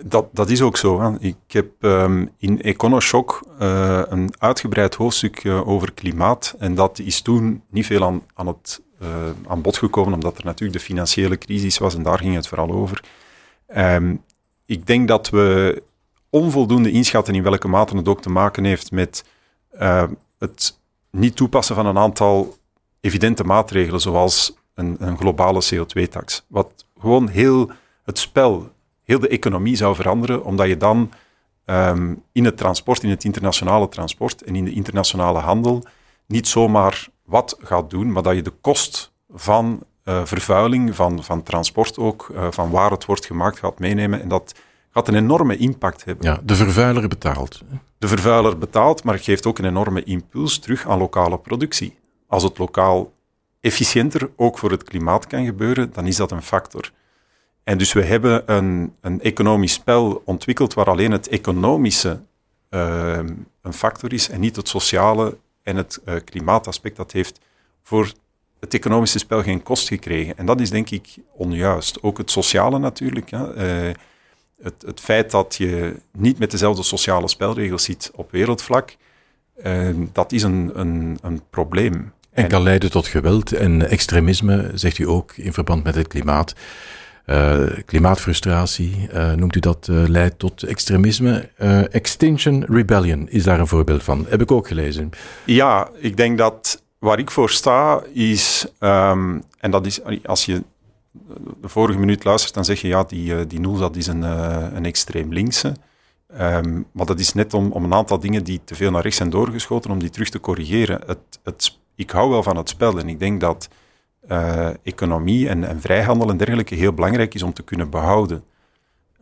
Dat, 0.04 0.26
dat 0.32 0.50
is 0.50 0.62
ook 0.62 0.76
zo. 0.76 1.00
Hè. 1.00 1.20
Ik 1.20 1.36
heb 1.46 1.70
ehm, 1.80 2.26
in 2.38 2.62
EconoShock 2.62 3.42
eh, 3.58 4.02
een 4.08 4.34
uitgebreid 4.38 4.94
hoofdstuk 4.94 5.44
eh, 5.44 5.68
over 5.68 5.92
klimaat. 5.92 6.54
En 6.58 6.74
dat 6.74 6.98
is 6.98 7.20
toen 7.20 7.62
niet 7.70 7.86
veel 7.86 8.04
aan, 8.04 8.22
aan, 8.34 8.46
het, 8.46 8.82
eh, 8.98 9.08
aan 9.48 9.62
bod 9.62 9.76
gekomen, 9.76 10.12
omdat 10.12 10.38
er 10.38 10.44
natuurlijk 10.44 10.78
de 10.78 10.84
financiële 10.84 11.38
crisis 11.38 11.78
was 11.78 11.94
en 11.94 12.02
daar 12.02 12.18
ging 12.18 12.34
het 12.34 12.48
vooral 12.48 12.70
over. 12.70 13.04
Ehm, 13.66 14.14
ik 14.66 14.86
denk 14.86 15.08
dat 15.08 15.30
we 15.30 15.82
onvoldoende 16.30 16.90
inschatten 16.90 17.34
in 17.34 17.42
welke 17.42 17.68
mate 17.68 17.96
het 17.96 18.08
ook 18.08 18.22
te 18.22 18.30
maken 18.30 18.64
heeft 18.64 18.90
met 18.90 19.24
het 20.38 20.78
niet 21.10 21.36
toepassen 21.36 21.74
van 21.74 21.86
een 21.86 21.98
aantal 21.98 22.56
evidente 23.00 23.44
maatregelen, 23.44 24.00
zoals 24.00 24.56
een, 24.74 24.96
een 24.98 25.16
globale 25.16 25.62
CO2-tax. 25.74 26.44
Wat 26.46 26.86
gewoon 26.98 27.28
heel 27.28 27.70
het 28.04 28.18
spel, 28.18 28.70
heel 29.10 29.20
de 29.20 29.28
economie 29.28 29.76
zou 29.76 29.94
veranderen, 29.94 30.44
omdat 30.44 30.66
je 30.66 30.76
dan 30.76 31.10
ehm, 31.64 32.14
in 32.32 32.44
het 32.44 32.56
transport, 32.56 33.02
in 33.02 33.10
het 33.10 33.24
internationale 33.24 33.88
transport 33.88 34.42
en 34.42 34.56
in 34.56 34.64
de 34.64 34.72
internationale 34.72 35.38
handel 35.38 35.84
niet 36.26 36.48
zomaar 36.48 37.08
wat 37.24 37.56
gaat 37.62 37.90
doen, 37.90 38.12
maar 38.12 38.22
dat 38.22 38.34
je 38.34 38.42
de 38.42 38.52
kost 38.60 39.12
van 39.32 39.82
eh, 40.04 40.24
vervuiling, 40.24 40.94
van, 40.94 41.24
van 41.24 41.42
transport 41.42 41.98
ook, 41.98 42.30
eh, 42.34 42.46
van 42.50 42.70
waar 42.70 42.90
het 42.90 43.04
wordt 43.04 43.26
gemaakt, 43.26 43.58
gaat 43.58 43.78
meenemen. 43.78 44.22
En 44.22 44.28
dat 44.28 44.54
gaat 44.90 45.08
een 45.08 45.14
enorme 45.14 45.56
impact 45.56 46.04
hebben. 46.04 46.26
Ja, 46.26 46.40
de 46.44 46.54
vervuiler 46.54 47.08
betaalt. 47.08 47.60
De 47.98 48.08
vervuiler 48.08 48.58
betaalt, 48.58 49.04
maar 49.04 49.14
het 49.14 49.24
geeft 49.24 49.46
ook 49.46 49.58
een 49.58 49.64
enorme 49.64 50.04
impuls 50.04 50.58
terug 50.58 50.88
aan 50.88 50.98
lokale 50.98 51.38
productie. 51.38 51.98
Als 52.26 52.42
het 52.42 52.58
lokaal 52.58 53.12
efficiënter 53.60 54.30
ook 54.36 54.58
voor 54.58 54.70
het 54.70 54.84
klimaat 54.84 55.26
kan 55.26 55.44
gebeuren, 55.44 55.90
dan 55.92 56.06
is 56.06 56.16
dat 56.16 56.30
een 56.30 56.42
factor. 56.42 56.90
En 57.70 57.78
dus 57.78 57.92
we 57.92 58.04
hebben 58.04 58.42
een, 58.46 58.94
een 59.00 59.20
economisch 59.20 59.72
spel 59.72 60.22
ontwikkeld 60.24 60.74
waar 60.74 60.86
alleen 60.86 61.12
het 61.12 61.28
economische 61.28 62.20
uh, 62.70 63.18
een 63.62 63.72
factor 63.72 64.12
is 64.12 64.28
en 64.28 64.40
niet 64.40 64.56
het 64.56 64.68
sociale 64.68 65.36
en 65.62 65.76
het 65.76 66.00
uh, 66.04 66.14
klimaataspect. 66.24 66.96
Dat 66.96 67.12
heeft 67.12 67.40
voor 67.82 68.12
het 68.60 68.74
economische 68.74 69.18
spel 69.18 69.42
geen 69.42 69.62
kost 69.62 69.88
gekregen. 69.88 70.38
En 70.38 70.46
dat 70.46 70.60
is 70.60 70.70
denk 70.70 70.90
ik 70.90 71.16
onjuist. 71.32 72.02
Ook 72.02 72.18
het 72.18 72.30
sociale 72.30 72.78
natuurlijk. 72.78 73.30
Ja. 73.30 73.52
Uh, 73.56 73.92
het, 74.62 74.82
het, 74.86 75.00
feit 75.00 75.30
dat 75.30 75.54
je 75.54 75.96
niet 76.12 76.38
met 76.38 76.50
dezelfde 76.50 76.82
sociale 76.82 77.28
spelregels 77.28 77.84
zit 77.84 78.10
op 78.14 78.30
wereldvlak, 78.30 78.96
dat 80.12 80.32
is 80.32 80.42
een, 80.42 80.70
een, 80.74 81.18
een 81.22 81.42
probleem. 81.50 82.12
En 82.30 82.48
kan 82.48 82.62
leiden 82.62 82.90
tot 82.90 83.06
geweld 83.06 83.52
en 83.52 83.88
extremisme, 83.88 84.70
zegt 84.74 84.98
u 84.98 85.08
ook, 85.08 85.32
in 85.36 85.52
verband 85.52 85.84
met 85.84 85.94
het 85.94 86.08
klimaat. 86.08 86.54
Uh, 87.30 87.66
klimaatfrustratie, 87.86 89.08
uh, 89.14 89.32
noemt 89.32 89.56
u 89.56 89.60
dat, 89.60 89.88
uh, 89.90 90.08
leidt 90.08 90.38
tot 90.38 90.62
extremisme. 90.62 91.48
Extinction 91.90 92.64
Rebellion 92.64 93.28
is 93.28 93.42
daar 93.42 93.60
een 93.60 93.66
voorbeeld 93.66 94.02
van. 94.02 94.26
Heb 94.28 94.40
ik 94.40 94.50
ook 94.50 94.68
gelezen. 94.68 95.10
Ja, 95.44 95.88
ik 95.98 96.16
denk 96.16 96.38
dat 96.38 96.82
waar 96.98 97.18
ik 97.18 97.30
voor 97.30 97.50
sta 97.50 98.02
is, 98.12 98.66
um, 98.80 99.42
en 99.58 99.70
dat 99.70 99.86
is 99.86 100.00
als 100.24 100.44
je 100.44 100.62
de 101.60 101.68
vorige 101.68 101.98
minuut 101.98 102.24
luistert, 102.24 102.54
dan 102.54 102.64
zeg 102.64 102.80
je 102.80 102.88
ja, 102.88 103.04
die, 103.04 103.46
die 103.46 103.60
Noel, 103.60 103.78
dat 103.78 103.96
is 103.96 104.06
een, 104.06 104.22
een 104.76 104.84
extreem 104.84 105.32
linkse. 105.32 105.74
Um, 106.40 106.86
maar 106.92 107.06
dat 107.06 107.20
is 107.20 107.32
net 107.34 107.54
om, 107.54 107.72
om 107.72 107.84
een 107.84 107.94
aantal 107.94 108.20
dingen 108.20 108.44
die 108.44 108.60
te 108.64 108.74
veel 108.74 108.90
naar 108.90 109.02
rechts 109.02 109.16
zijn 109.16 109.30
doorgeschoten, 109.30 109.90
om 109.90 109.98
die 109.98 110.10
terug 110.10 110.28
te 110.28 110.40
corrigeren. 110.40 111.00
Het, 111.06 111.18
het, 111.44 111.78
ik 111.94 112.10
hou 112.10 112.30
wel 112.30 112.42
van 112.42 112.56
het 112.56 112.68
spel 112.68 112.98
en 112.98 113.08
ik 113.08 113.18
denk 113.18 113.40
dat 113.40 113.68
uh, 114.28 114.68
economie 114.82 115.48
en, 115.48 115.64
en, 115.64 115.80
vrijhandel 115.80 116.30
en 116.30 116.36
dergelijke 116.36 116.74
heel 116.74 116.92
belangrijk 116.92 117.34
is 117.34 117.42
om 117.42 117.52
te 117.52 117.62
kunnen 117.62 117.90
behouden. 117.90 118.44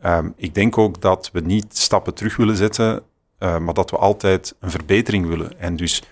Um, 0.05 0.33
ik 0.35 0.53
denk 0.53 0.77
ook 0.77 1.01
dat 1.01 1.29
we 1.33 1.39
niet 1.39 1.77
stappen 1.77 2.13
terug 2.13 2.35
willen 2.35 2.55
zetten, 2.55 3.03
uh, 3.39 3.57
maar 3.57 3.73
dat 3.73 3.91
we 3.91 3.97
altijd 3.97 4.55
een 4.59 4.71
verbetering 4.71 5.27
willen. 5.27 5.59
En 5.59 5.75
dus 5.75 6.03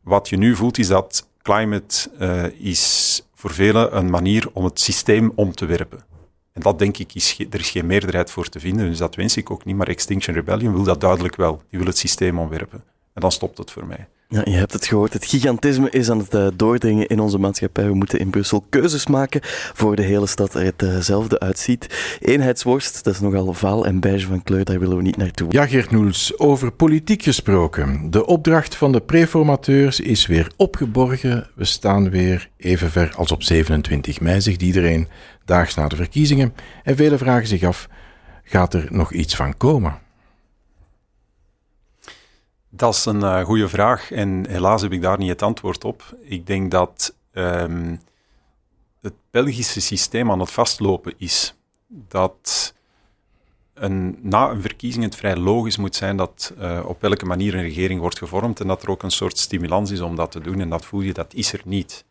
wat 0.00 0.28
je 0.28 0.36
nu 0.36 0.56
voelt 0.56 0.78
is 0.78 0.88
dat 0.88 1.28
climate 1.42 2.10
uh, 2.20 2.44
is 2.66 3.22
voor 3.34 3.50
velen 3.50 3.96
een 3.96 4.10
manier 4.10 4.48
om 4.52 4.64
het 4.64 4.80
systeem 4.80 5.32
om 5.34 5.54
te 5.54 5.66
werpen. 5.66 6.04
En 6.52 6.60
dat 6.62 6.78
denk 6.78 6.98
ik, 6.98 7.14
is 7.14 7.38
er 7.50 7.60
is 7.60 7.70
geen 7.70 7.86
meerderheid 7.86 8.30
voor 8.30 8.48
te 8.48 8.60
vinden, 8.60 8.88
dus 8.88 8.98
dat 8.98 9.14
wens 9.14 9.36
ik 9.36 9.50
ook 9.50 9.64
niet. 9.64 9.76
Maar 9.76 9.88
Extinction 9.88 10.34
Rebellion 10.34 10.72
wil 10.72 10.82
dat 10.82 11.00
duidelijk 11.00 11.36
wel. 11.36 11.62
Die 11.70 11.78
wil 11.78 11.88
het 11.88 11.98
systeem 11.98 12.38
omwerpen. 12.38 12.84
En 13.12 13.20
dan 13.20 13.32
stopt 13.32 13.58
het 13.58 13.70
voor 13.70 13.86
mij. 13.86 14.08
Ja, 14.32 14.40
je 14.44 14.56
hebt 14.56 14.72
het 14.72 14.86
gehoord. 14.86 15.12
Het 15.12 15.24
gigantisme 15.24 15.90
is 15.90 16.10
aan 16.10 16.18
het 16.18 16.34
uh, 16.34 16.48
doordringen 16.54 17.06
in 17.06 17.20
onze 17.20 17.38
maatschappij. 17.38 17.86
We 17.86 17.94
moeten 17.94 18.18
in 18.18 18.30
Brussel 18.30 18.64
keuzes 18.68 19.06
maken 19.06 19.40
voor 19.74 19.96
de 19.96 20.02
hele 20.02 20.26
stad 20.26 20.54
er 20.54 20.72
hetzelfde 20.76 21.40
uitziet. 21.40 22.16
Eenheidsworst, 22.20 23.04
dat 23.04 23.14
is 23.14 23.20
nogal 23.20 23.52
vaal 23.52 23.86
en 23.86 24.00
beige 24.00 24.26
van 24.26 24.42
kleur, 24.42 24.64
daar 24.64 24.78
willen 24.78 24.96
we 24.96 25.02
niet 25.02 25.16
naartoe. 25.16 25.52
Ja, 25.52 25.66
Geert 25.66 25.90
Noels, 25.90 26.38
over 26.38 26.72
politiek 26.72 27.22
gesproken. 27.22 28.10
De 28.10 28.26
opdracht 28.26 28.74
van 28.74 28.92
de 28.92 29.00
preformateurs 29.00 30.00
is 30.00 30.26
weer 30.26 30.50
opgeborgen. 30.56 31.48
We 31.54 31.64
staan 31.64 32.10
weer 32.10 32.48
even 32.56 32.90
ver 32.90 33.12
als 33.16 33.32
op 33.32 33.42
27 33.42 34.20
mei, 34.20 34.40
zegt 34.40 34.62
iedereen, 34.62 35.08
daags 35.44 35.74
na 35.74 35.88
de 35.88 35.96
verkiezingen. 35.96 36.54
En 36.82 36.96
velen 36.96 37.18
vragen 37.18 37.46
zich 37.46 37.62
af, 37.62 37.88
gaat 38.44 38.74
er 38.74 38.86
nog 38.90 39.12
iets 39.12 39.36
van 39.36 39.56
komen? 39.56 39.98
Dat 42.70 42.94
is 42.94 43.04
een 43.04 43.20
uh, 43.20 43.44
goede 43.44 43.68
vraag 43.68 44.12
en 44.12 44.48
helaas 44.48 44.82
heb 44.82 44.92
ik 44.92 45.02
daar 45.02 45.18
niet 45.18 45.28
het 45.28 45.42
antwoord 45.42 45.84
op. 45.84 46.16
Ik 46.20 46.46
denk 46.46 46.70
dat 46.70 47.14
um, 47.32 48.00
het 49.00 49.14
Belgische 49.30 49.80
systeem 49.80 50.30
aan 50.30 50.40
het 50.40 50.50
vastlopen 50.50 51.14
is. 51.16 51.54
Dat 51.86 52.74
een, 53.74 54.18
na 54.22 54.50
een 54.50 54.60
verkiezing 54.60 55.04
het 55.04 55.16
vrij 55.16 55.36
logisch 55.36 55.76
moet 55.76 55.96
zijn 55.96 56.16
dat 56.16 56.54
uh, 56.58 56.84
op 56.86 57.00
welke 57.00 57.26
manier 57.26 57.54
een 57.54 57.62
regering 57.62 58.00
wordt 58.00 58.18
gevormd 58.18 58.60
en 58.60 58.66
dat 58.66 58.82
er 58.82 58.90
ook 58.90 59.02
een 59.02 59.10
soort 59.10 59.38
stimulans 59.38 59.90
is 59.90 60.00
om 60.00 60.16
dat 60.16 60.30
te 60.30 60.40
doen. 60.40 60.60
En 60.60 60.68
dat 60.68 60.84
voel 60.84 61.00
je, 61.00 61.12
dat 61.12 61.34
is 61.34 61.52
er 61.52 61.62
niet. 61.64 62.04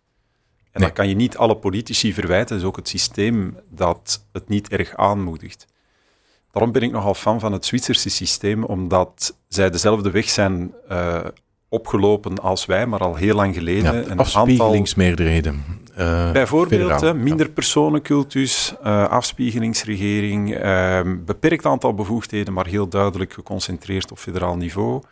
En 0.71 0.79
nee. 0.79 0.83
dan 0.83 0.93
kan 0.93 1.07
je 1.07 1.15
niet 1.15 1.37
alle 1.37 1.55
politici 1.55 2.13
verwijten, 2.13 2.55
het 2.55 2.63
is 2.63 2.69
ook 2.69 2.75
het 2.75 2.87
systeem 2.87 3.57
dat 3.69 4.25
het 4.31 4.47
niet 4.47 4.69
erg 4.69 4.95
aanmoedigt. 4.95 5.67
Daarom 6.51 6.71
ben 6.71 6.81
ik 6.81 6.91
nogal 6.91 7.13
fan 7.13 7.39
van 7.39 7.51
het 7.51 7.65
Zwitserse 7.65 8.09
systeem, 8.09 8.63
omdat 8.63 9.35
zij 9.47 9.69
dezelfde 9.69 10.11
weg 10.11 10.29
zijn 10.29 10.73
uh, 10.91 11.19
opgelopen 11.69 12.39
als 12.41 12.65
wij, 12.65 12.85
maar 12.85 12.99
al 12.99 13.15
heel 13.15 13.35
lang 13.35 13.53
geleden. 13.53 13.93
Ja, 13.93 14.09
een 14.09 14.17
afspiegelingsmeerderheden. 14.17 15.63
Uh, 15.97 16.31
bijvoorbeeld 16.31 17.13
minder 17.13 17.45
ja. 17.45 17.53
personencultus, 17.53 18.75
afspiegelingsregering, 18.83 20.49
beperkt 21.25 21.65
aantal 21.65 21.93
bevoegdheden, 21.93 22.53
maar 22.53 22.67
heel 22.67 22.87
duidelijk 22.87 23.33
geconcentreerd 23.33 24.11
op 24.11 24.17
federaal 24.17 24.55
niveau. 24.55 25.03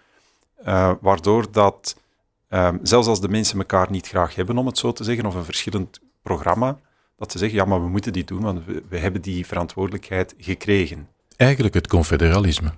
waardoor 1.01 1.51
dat, 1.51 1.95
zelfs 2.81 3.07
als 3.07 3.21
de 3.21 3.29
mensen 3.29 3.57
elkaar 3.57 3.87
niet 3.91 4.07
graag 4.07 4.35
hebben, 4.35 4.57
om 4.57 4.65
het 4.65 4.77
zo 4.77 4.91
te 4.91 5.03
zeggen, 5.03 5.25
of 5.25 5.35
een 5.35 5.43
verschillend 5.43 5.99
programma, 6.21 6.79
dat 7.17 7.31
ze 7.31 7.37
zeggen, 7.37 7.57
ja, 7.57 7.65
maar 7.65 7.81
we 7.81 7.89
moeten 7.89 8.13
die 8.13 8.23
doen, 8.23 8.41
want 8.41 8.65
we, 8.65 8.83
we 8.89 8.97
hebben 8.97 9.21
die 9.21 9.45
verantwoordelijkheid 9.45 10.35
gekregen 10.37 11.07
eigenlijk 11.37 11.73
het 11.73 11.87
confederalisme? 11.87 12.71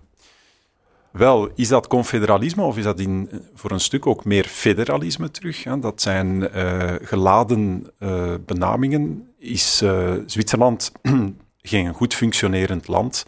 Wel, 1.11 1.49
is 1.55 1.67
dat 1.67 1.87
confederalisme 1.87 2.63
of 2.63 2.77
is 2.77 2.83
dat 2.83 2.99
in, 2.99 3.29
voor 3.53 3.71
een 3.71 3.79
stuk 3.79 4.07
ook 4.07 4.25
meer 4.25 4.43
federalisme 4.43 5.31
terug? 5.31 5.63
Hè? 5.63 5.79
Dat 5.79 6.01
zijn 6.01 6.41
uh, 6.55 6.93
geladen 7.01 7.87
uh, 7.99 8.33
benamingen. 8.45 9.33
Is 9.37 9.81
uh, 9.81 10.13
Zwitserland 10.25 10.91
geen 11.61 11.93
goed 11.93 12.13
functionerend 12.13 12.87
land? 12.87 13.25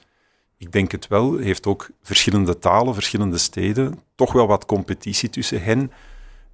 Ik 0.58 0.72
denk 0.72 0.92
het 0.92 1.08
wel. 1.08 1.38
Heeft 1.38 1.66
ook 1.66 1.90
verschillende 2.02 2.60
talen, 2.60 2.94
verschillende 2.94 3.38
steden. 3.38 4.00
Toch 4.16 4.32
wel 4.32 4.48
wat 4.48 4.66
competitie 4.66 5.30
tussen 5.30 5.64
hen. 5.64 5.92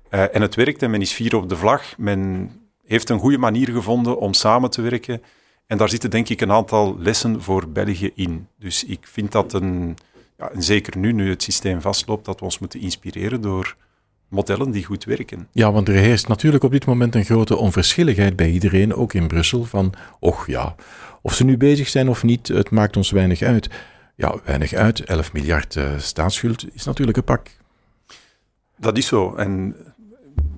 en 0.09 0.41
het 0.41 0.55
werkt 0.55 0.81
en 0.81 0.91
men 0.91 1.01
is 1.01 1.13
vier 1.13 1.35
op 1.35 1.49
de 1.49 1.57
vlag. 1.57 1.97
Men 1.97 2.51
heeft 2.85 3.09
een 3.09 3.19
goede 3.19 3.37
manier 3.37 3.69
gevonden 3.69 4.19
om 4.19 4.33
samen 4.33 4.69
te 4.69 4.81
werken. 4.81 5.21
En 5.67 5.77
daar 5.77 5.89
zitten 5.89 6.09
denk 6.09 6.29
ik 6.29 6.41
een 6.41 6.51
aantal 6.51 6.95
lessen 6.99 7.41
voor 7.41 7.69
België 7.69 8.11
in. 8.15 8.47
Dus 8.59 8.83
ik 8.83 9.07
vind 9.07 9.31
dat 9.31 9.53
een, 9.53 9.97
ja, 10.37 10.49
en 10.49 10.63
zeker 10.63 10.97
nu, 10.97 11.11
nu 11.11 11.29
het 11.29 11.43
systeem 11.43 11.81
vastloopt, 11.81 12.25
dat 12.25 12.39
we 12.39 12.45
ons 12.45 12.59
moeten 12.59 12.79
inspireren 12.79 13.41
door 13.41 13.75
modellen 14.27 14.71
die 14.71 14.85
goed 14.85 15.03
werken. 15.03 15.47
Ja, 15.51 15.71
want 15.71 15.87
er 15.87 15.95
heerst 15.95 16.27
natuurlijk 16.27 16.63
op 16.63 16.71
dit 16.71 16.85
moment 16.85 17.15
een 17.15 17.25
grote 17.25 17.55
onverschilligheid 17.55 18.35
bij 18.35 18.49
iedereen, 18.49 18.93
ook 18.93 19.13
in 19.13 19.27
Brussel, 19.27 19.63
van, 19.63 19.93
och 20.19 20.47
ja, 20.47 20.75
of 21.21 21.33
ze 21.33 21.43
nu 21.43 21.57
bezig 21.57 21.87
zijn 21.87 22.09
of 22.09 22.23
niet, 22.23 22.47
het 22.47 22.69
maakt 22.69 22.97
ons 22.97 23.11
weinig 23.11 23.41
uit. 23.41 23.69
Ja, 24.15 24.35
weinig 24.43 24.73
uit. 24.73 24.99
11 24.99 25.33
miljard 25.33 25.75
uh, 25.75 25.89
staatsschuld 25.97 26.65
is 26.73 26.83
natuurlijk 26.83 27.17
een 27.17 27.23
pak. 27.23 27.47
Dat 28.77 28.97
is 28.97 29.07
zo. 29.07 29.35
En 29.35 29.75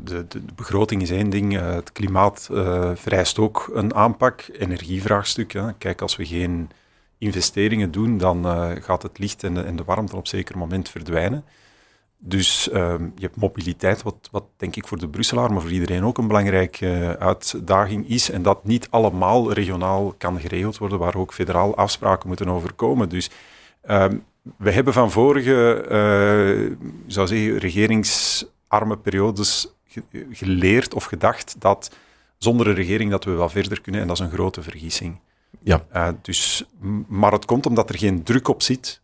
de, 0.10 0.42
begroting 0.56 1.02
is 1.02 1.10
één 1.10 1.30
ding, 1.30 1.54
uh, 1.54 1.74
het 1.74 1.92
klimaat 1.92 2.50
uh, 2.52 2.92
vereist 2.96 3.40
ook 3.40 3.70
een 3.74 3.96
aanpak, 3.96 4.50
energievraagstuk. 4.52 5.52
Hè. 5.52 5.74
Kijk, 5.74 6.02
als 6.02 6.16
we 6.16 6.26
geen 6.26 6.70
investeringen 7.18 7.92
doen, 7.92 8.18
dan 8.18 8.46
uh, 8.46 8.72
gaat 8.80 9.04
het 9.04 9.20
licht 9.20 9.44
en 9.44 9.76
de, 9.76 9.84
warmte 9.86 10.16
op 10.16 10.22
een 10.22 10.28
zeker 10.28 10.58
moment 10.58 10.90
verdwijnen. 10.90 11.46
Dus 12.18 12.70
ehm, 12.70 13.04
je 13.04 13.22
hebt 13.22 13.36
mobiliteit, 13.36 14.04
wat, 14.04 14.30
wat, 14.32 14.44
denk 14.58 14.76
ik 14.76 14.88
voor 14.88 15.00
de 15.00 15.10
Brusselaar, 15.10 15.54
maar 15.54 15.62
voor 15.62 15.72
iedereen 15.72 16.04
ook 16.04 16.18
een 16.18 16.28
belangrijke 16.28 17.16
uitdaging 17.20 18.10
is. 18.10 18.32
En 18.32 18.42
dat 18.42 18.66
niet 18.66 18.88
allemaal 18.90 19.54
regionaal 19.54 20.14
kan 20.18 20.40
geregeld 20.40 20.78
worden, 20.78 21.00
waar 21.00 21.16
ook 21.16 21.34
federaal 21.34 21.76
afspraken 21.76 22.28
moeten 22.28 22.50
over 22.50 22.74
komen. 22.74 23.10
Dus 23.10 23.30
ehm, 23.82 24.18
we 24.58 24.72
hebben 24.72 24.94
van 24.94 25.12
vorige, 25.12 25.86
zou 27.08 27.28
zeggen, 27.28 27.58
regeringsarme 27.58 28.98
periodes 28.98 29.79
geleerd 30.32 30.94
of 30.94 31.04
gedacht 31.04 31.56
dat 31.60 31.96
zonder 32.38 32.68
een 32.68 32.76
regering 32.76 33.12
dat 33.12 33.24
we 33.24 33.32
wel 33.32 33.50
verder 33.50 33.82
kunnen 33.82 34.02
en 34.02 34.08
dat 34.08 34.20
is 34.20 34.24
een 34.24 34.32
grote 34.32 34.62
vergissing. 34.62 35.20
Ja. 35.64 35.86
Uh, 35.94 36.08
dus, 36.22 36.64
maar 37.08 37.32
het 37.32 37.46
komt 37.46 37.66
omdat 37.66 37.90
er 37.90 37.98
geen 37.98 38.24
druk 38.24 38.48
op 38.48 38.62
zit 38.62 39.02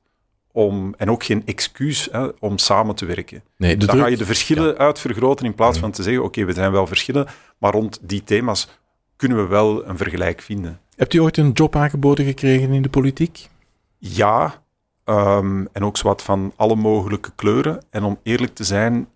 om, 0.51 0.93
en 0.97 1.09
ook 1.09 1.23
geen 1.23 1.45
excuus 1.45 2.07
hè, 2.11 2.27
om 2.39 2.57
samen 2.57 2.95
te 2.95 3.05
werken. 3.05 3.43
Nee, 3.57 3.77
Dan 3.77 3.97
ga 3.97 4.05
je 4.05 4.17
de 4.17 4.25
verschillen 4.25 4.67
ja. 4.67 4.77
uitvergroten 4.77 5.45
in 5.45 5.55
plaats 5.55 5.79
van 5.79 5.91
te 5.91 6.03
zeggen, 6.03 6.23
oké, 6.23 6.31
okay, 6.39 6.45
we 6.45 6.53
zijn 6.53 6.71
wel 6.71 6.87
verschillen, 6.87 7.27
maar 7.57 7.71
rond 7.71 7.99
die 8.01 8.23
thema's 8.23 8.67
kunnen 9.15 9.37
we 9.37 9.47
wel 9.47 9.87
een 9.87 9.97
vergelijk 9.97 10.41
vinden. 10.41 10.79
Hebt 10.95 11.13
u 11.13 11.19
ooit 11.19 11.37
een 11.37 11.51
job 11.51 11.75
aangeboden 11.75 12.25
gekregen 12.25 12.71
in 12.71 12.81
de 12.81 12.89
politiek? 12.89 13.49
Ja, 13.97 14.63
um, 15.05 15.67
en 15.71 15.83
ook 15.83 15.97
zowat 15.97 16.21
van 16.21 16.53
alle 16.55 16.75
mogelijke 16.75 17.31
kleuren. 17.35 17.83
En 17.89 18.03
om 18.03 18.19
eerlijk 18.23 18.55
te 18.55 18.63
zijn, 18.63 19.07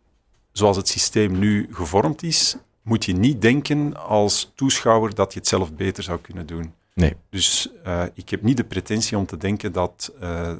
zoals 0.51 0.77
het 0.77 0.87
systeem 0.87 1.39
nu 1.39 1.67
gevormd 1.71 2.23
is, 2.23 2.55
moet 2.81 3.05
je 3.05 3.13
niet 3.13 3.41
denken 3.41 4.05
als 4.07 4.51
toeschouwer 4.55 5.15
dat 5.15 5.33
je 5.33 5.39
het 5.39 5.47
zelf 5.47 5.73
beter 5.73 6.03
zou 6.03 6.19
kunnen 6.21 6.45
doen. 6.45 6.73
Nee. 6.93 7.15
Dus 7.29 7.69
uh, 7.85 8.03
ik 8.13 8.29
heb 8.29 8.41
niet 8.41 8.57
de 8.57 8.63
pretentie 8.63 9.17
om 9.17 9.25
te 9.25 9.37
denken 9.37 9.71
dat 9.71 10.11
uh, 10.21 10.51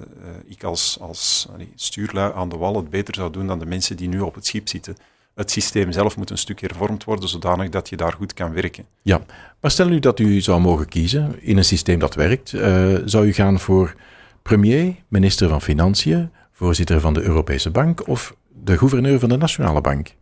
ik 0.46 0.64
als, 0.64 0.98
als 1.02 1.48
stuurlui 1.76 2.34
aan 2.36 2.50
de 2.50 2.58
wal 2.58 2.76
het 2.76 2.90
beter 2.90 3.16
zou 3.16 3.32
doen 3.32 3.48
dan 3.48 3.60
de 3.60 3.66
mensen 3.66 3.98
die 3.98 4.08
nu 4.08 4.20
op 4.20 4.36
het 4.36 4.46
schip 4.46 4.68
zitten. 4.68 4.98
het 5.36 5.52
systeem 5.52 5.92
zelf 5.92 6.18
moet 6.18 6.30
een 6.30 6.38
stuk 6.38 6.62
hervormd 6.62 7.04
worden, 7.04 7.30
zodanig 7.30 7.70
dat 7.70 7.90
je 7.90 7.98
daar 7.98 8.14
goed 8.14 8.34
kan 8.34 8.54
werken. 8.54 8.86
Ja, 9.02 9.22
maar 9.62 9.72
stel 9.72 9.88
nu 9.88 10.00
dat 10.00 10.20
u 10.20 10.42
zou 10.42 10.62
mogen 10.62 10.88
kiezen 10.88 11.42
in 11.42 11.58
een 11.58 11.66
systeem 11.66 12.00
dat 12.00 12.16
werkt. 12.16 12.54
Uh, 12.54 12.98
zou 13.06 13.26
u 13.26 13.34
gaan 13.34 13.60
voor 13.60 13.96
premier, 14.42 14.96
minister 15.08 15.50
van 15.50 15.62
Financiën, 15.62 16.32
voorzitter 16.52 17.00
van 17.00 17.14
de 17.14 17.22
Europese 17.22 17.70
Bank 17.70 18.08
of 18.08 18.36
de 18.64 18.78
gouverneur 18.78 19.20
van 19.20 19.30
de 19.30 19.38
Nationale 19.38 19.82
Bank? 19.82 20.18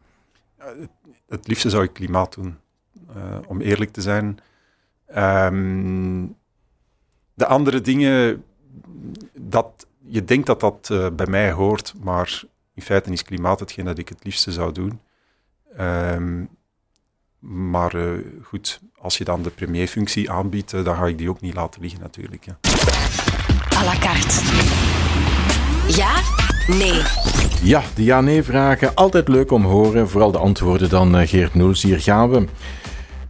het 1.30 1.48
liefste 1.48 1.70
zou 1.70 1.84
ik 1.84 1.94
klimaat 1.94 2.34
doen, 2.34 2.58
uh, 3.16 3.38
om 3.48 3.62
eerlijk 3.62 3.92
te 3.92 4.02
zijn. 4.02 4.40
Um, 5.18 6.36
de 7.34 7.46
andere 7.46 7.82
dingen, 7.82 8.44
dat, 9.34 9.88
je 10.04 10.24
denkt 10.24 10.48
dat 10.48 10.60
dat 10.60 10.90
uh, 10.92 11.08
bij 11.10 11.28
mij 11.28 11.52
hoort, 11.52 11.94
maar 12.04 12.44
in 12.74 12.82
feite 12.82 13.12
is 13.12 13.24
klimaat 13.24 13.60
hetgeen 13.60 13.86
dat 13.86 13.98
ik 13.98 14.10
het 14.10 14.24
liefste 14.24 14.52
zou 14.52 14.72
doen. 14.72 15.00
Um, 15.80 16.50
maar 17.40 17.96
uh, 17.96 18.26
goed, 18.44 18.82
als 18.98 19.18
je 19.18 19.24
dan 19.24 19.42
de 19.42 19.50
premierfunctie 19.50 20.32
aanbiedt, 20.32 20.72
dan 20.72 20.96
ga 20.96 21.06
ik 21.06 21.18
die 21.18 21.30
ook 21.30 21.42
niet 21.42 21.54
laten 21.54 21.82
liggen 21.82 22.00
natuurlijk. 22.00 22.46
Ja. 22.46 22.58
À 23.78 23.84
la 23.84 23.98
carte. 24.00 24.42
Ja? 25.98 26.56
Nee. 26.68 27.02
Ja, 27.62 27.84
de 27.96 28.04
ja-nee-vragen. 28.04 28.96
Altijd 28.96 29.28
leuk 29.28 29.52
om 29.52 29.64
horen. 29.64 30.10
Vooral 30.10 30.32
de 30.32 30.38
antwoorden 30.38 30.90
dan, 30.90 31.22
uh, 31.22 31.28
Geert 31.28 31.54
Noels. 31.54 31.82
Hier 31.82 32.00
gaan 32.00 32.30
we. 32.30 32.46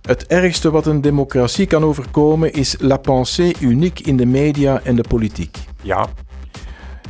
Het 0.02 0.28
ergste 0.28 0.72
wat 0.72 0.86
een 0.86 1.02
democratie 1.02 1.66
kan 1.66 1.84
overkomen 1.84 2.54
is 2.54 2.76
la 2.80 2.98
pensée 2.98 3.56
unique 3.60 4.04
in 4.04 4.18
de 4.18 4.26
media 4.26 4.82
en 4.84 4.96
de 4.96 5.04
politiek. 5.08 5.58
Ja. 5.82 6.08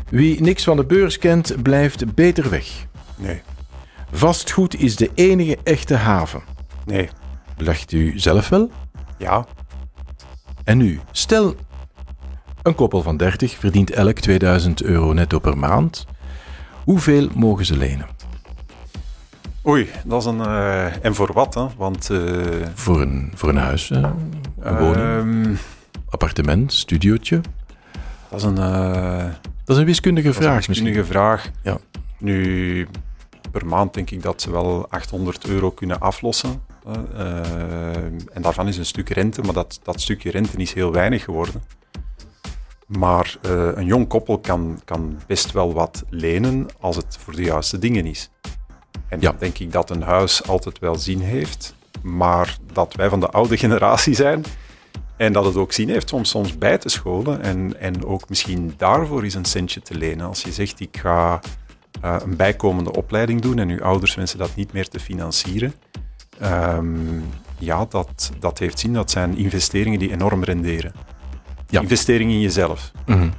Wie 0.10 0.42
niks 0.42 0.64
van 0.64 0.78
de 0.78 0.86
beurs 0.86 1.18
kent, 1.18 1.62
blijft 1.62 2.14
beter 2.14 2.50
weg. 2.50 2.68
Nee. 3.18 3.42
Vastgoed 4.12 4.80
is 4.80 4.96
de 4.96 5.10
enige 5.14 5.58
echte 5.64 5.96
haven. 5.96 6.42
Nee. 6.86 7.10
Legt 7.58 7.92
u 7.92 8.20
zelf 8.20 8.50
wel? 8.50 8.70
Ja. 9.18 9.46
En 10.64 10.78
nu, 10.78 11.00
stel, 11.12 11.56
een 12.62 12.76
koppel 12.76 13.02
van 13.02 13.18
30 13.18 13.58
verdient 13.58 13.92
elk 13.92 14.20
2000 14.20 14.84
euro 14.84 15.14
netto 15.14 15.40
per 15.40 15.58
maand. 15.58 16.06
Hoeveel 16.88 17.30
mogen 17.36 17.66
ze 17.66 17.78
lenen? 17.78 18.08
Oei, 19.66 19.90
dat 20.06 20.22
is 20.22 20.26
een. 20.28 20.38
Uh, 20.38 21.06
en 21.06 21.16
voor 21.16 21.34
wat, 21.34 21.54
hè? 21.54 21.66
Want. 21.78 22.10
Uh, 22.10 22.46
voor, 22.74 23.02
een, 23.02 23.32
voor 23.36 23.50
een 23.50 23.58
huis, 23.58 23.90
uh, 23.90 24.10
een 24.60 24.78
woning, 24.78 24.98
um, 24.98 25.58
appartement, 26.10 26.74
studiootje. 26.74 27.42
Dat 28.30 28.40
is 28.40 28.44
een. 28.44 28.56
dat 28.56 29.76
is 29.76 29.78
een 29.78 29.86
wiskundige 29.86 30.34
vraag. 30.34 30.50
Een 30.50 30.56
wiskundige 30.56 30.98
misschien. 30.98 31.14
vraag. 31.14 31.52
Ja. 31.64 31.78
Nu, 32.18 32.88
per 33.52 33.66
maand 33.66 33.94
denk 33.94 34.12
ik 34.12 34.22
dat 34.22 34.42
ze 34.42 34.52
wel 34.52 34.90
800 34.90 35.48
euro 35.48 35.72
kunnen 35.72 36.00
aflossen. 36.00 36.62
en 38.34 38.42
daarvan 38.42 38.68
is 38.68 38.78
een 38.78 38.86
stuk 38.86 39.10
rente, 39.10 39.42
maar 39.42 39.54
dat, 39.54 39.80
dat 39.84 40.02
stukje 40.02 40.32
rente 40.32 40.58
is 40.58 40.74
heel 40.74 40.92
weinig 40.92 41.24
geworden. 41.24 41.64
Maar 42.88 43.38
uh, 43.46 43.70
een 43.76 43.86
jong 43.86 44.08
koppel 44.08 44.40
kan, 44.40 44.82
kan 44.86 45.20
best 45.28 45.52
wel 45.52 45.74
wat 45.74 46.04
lenen 46.10 46.68
als 46.80 46.96
het 46.96 47.18
voor 47.20 47.36
de 47.36 47.44
juiste 47.44 47.80
dingen 47.80 48.06
is. 48.06 48.30
En 49.10 49.20
ja. 49.20 49.30
dan 49.30 49.40
denk 49.40 49.58
ik 49.58 49.72
dat 49.72 49.90
een 49.90 50.02
huis 50.02 50.48
altijd 50.48 50.80
wel 50.80 50.96
zin 50.96 51.20
heeft, 51.20 51.76
maar 52.02 52.58
dat 52.74 52.94
wij 52.94 53.10
van 53.10 53.20
de 53.20 53.30
oude 53.30 53.58
generatie 53.64 54.16
zijn 54.16 54.44
en 55.18 55.34
dat 55.34 55.46
het 55.46 55.56
ook 55.56 55.72
zin 55.72 55.90
heeft 55.90 56.14
om 56.14 56.24
soms 56.24 56.58
bij 56.58 56.78
te 56.78 56.90
scholen 56.90 57.42
en, 57.42 57.80
en 57.80 58.06
ook 58.06 58.30
misschien 58.30 58.74
daarvoor 58.78 59.26
is 59.26 59.34
een 59.34 59.46
centje 59.46 59.82
te 59.82 59.98
lenen. 59.98 60.28
Als 60.28 60.42
je 60.42 60.52
zegt, 60.52 60.80
ik 60.80 60.98
ga 60.98 61.40
uh, 62.04 62.16
een 62.24 62.36
bijkomende 62.36 62.94
opleiding 62.94 63.42
doen 63.42 63.60
en 63.60 63.70
uw 63.70 63.84
ouders 63.84 64.16
wensen 64.16 64.38
dat 64.38 64.56
niet 64.56 64.74
meer 64.74 64.88
te 64.88 65.00
financieren, 65.00 65.74
um, 66.44 67.24
ja, 67.60 67.86
dat, 67.90 68.32
dat 68.40 68.60
heeft 68.60 68.80
zin. 68.80 68.94
Dat 68.94 69.12
zijn 69.12 69.38
investeringen 69.38 70.00
die 70.00 70.12
enorm 70.12 70.44
renderen. 70.44 70.94
Ja. 71.70 71.82
Investeringen 71.82 72.34
in 72.34 72.42
jezelf. 72.42 72.92
Mm 73.06 73.16
-hmm. 73.16 73.32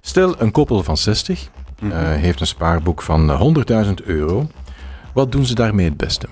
Stel, 0.00 0.40
een 0.40 0.50
koppel 0.50 0.82
van 0.82 0.96
60 0.96 1.48
mm 1.78 1.90
-hmm. 1.90 1.98
uh, 1.98 2.14
heeft 2.14 2.40
een 2.40 2.46
spaarboek 2.46 3.02
van 3.02 3.54
100.000 3.84 3.92
euro. 4.04 4.46
Wat 5.14 5.32
doen 5.32 5.46
ze 5.46 5.54
daarmee 5.54 5.86
het 5.86 5.96
beste? 5.96 6.26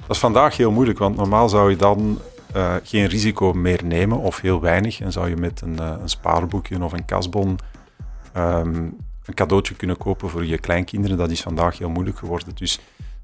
Dat 0.00 0.10
is 0.10 0.18
vandaag 0.18 0.56
heel 0.56 0.70
moeilijk, 0.70 0.98
want 0.98 1.16
normaal 1.16 1.48
zou 1.48 1.70
je 1.70 1.76
dan 1.76 2.18
uh, 2.56 2.74
geen 2.82 3.06
risico 3.06 3.52
meer 3.52 3.80
nemen 3.84 4.18
of 4.18 4.40
heel 4.40 4.60
weinig. 4.60 5.00
En 5.00 5.12
zou 5.12 5.28
je 5.28 5.36
met 5.36 5.60
een, 5.60 5.76
uh, 5.80 5.94
een 6.02 6.08
spaarboekje 6.08 6.84
of 6.84 6.92
een 6.92 7.04
kasbon 7.04 7.58
um, 8.36 8.96
een 9.24 9.34
cadeautje 9.34 9.74
kunnen 9.74 9.96
kopen 9.96 10.30
voor 10.30 10.46
je 10.46 10.58
kleinkinderen. 10.58 11.16
Dat 11.16 11.30
is 11.30 11.42
vandaag 11.42 11.78
heel 11.78 11.90
moeilijk 11.90 12.18
geworden. 12.18 12.48
Dus 12.54 12.80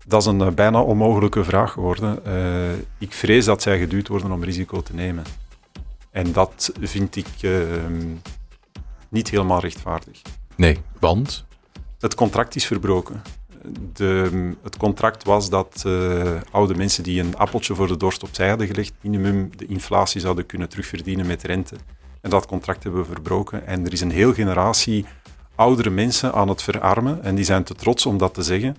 dat 0.07 0.21
is 0.21 0.27
een 0.27 0.55
bijna 0.55 0.81
onmogelijke 0.81 1.45
vraag 1.45 1.73
geworden. 1.73 2.23
ik 2.99 3.13
vrees 3.13 3.45
dat 3.45 3.63
zij 3.63 3.79
geduwd 3.79 4.09
worden 4.09 4.33
om 4.33 4.45
risico 4.45 4.83
te 4.83 4.95
nemen. 4.95 5.25
En 6.19 6.33
dat 6.33 6.73
vind 6.81 7.17
ik 7.17 7.29
ehm, 7.41 8.15
niet 9.09 9.31
helemaal 9.31 9.61
rechtvaardig. 9.61 10.23
Nee, 10.57 10.79
want? 11.01 11.47
Het 11.99 12.15
contract 12.15 12.57
is 12.57 12.67
verbroken 12.67 13.23
de, 13.93 14.53
het 14.63 14.77
contract 14.77 15.25
was 15.25 15.51
dat 15.51 15.83
uh, 15.87 16.41
oude 16.51 16.75
mensen 16.75 17.03
die 17.03 17.21
een 17.21 17.37
appeltje 17.37 17.75
voor 17.75 17.87
de 17.87 17.97
dorst 17.97 18.23
opzij 18.23 18.49
hadden 18.49 18.67
gelegd, 18.67 18.93
minimum 19.01 19.51
de 19.57 19.67
inflatie 19.67 20.21
zouden 20.21 20.47
kunnen 20.47 20.69
terugverdienen 20.69 21.27
met 21.27 21.43
rente. 21.43 21.77
En 22.21 22.31
dat 22.31 22.47
contract 22.47 22.83
hebben 22.83 23.01
we 23.01 23.07
verbroken. 23.07 23.67
En 23.67 23.87
er 23.87 23.93
is 23.93 24.01
een 24.01 24.11
heel 24.11 24.33
generatie 24.35 25.07
oudere 25.55 25.91
mensen 25.91 26.33
aan 26.33 26.49
het 26.49 26.63
verarmen 26.63 27.23
en 27.23 27.35
die 27.35 27.45
zijn 27.45 27.65
te 27.65 27.75
trots 27.75 28.07
om 28.07 28.19
dat 28.19 28.35
te 28.35 28.43
zeggen. 28.43 28.77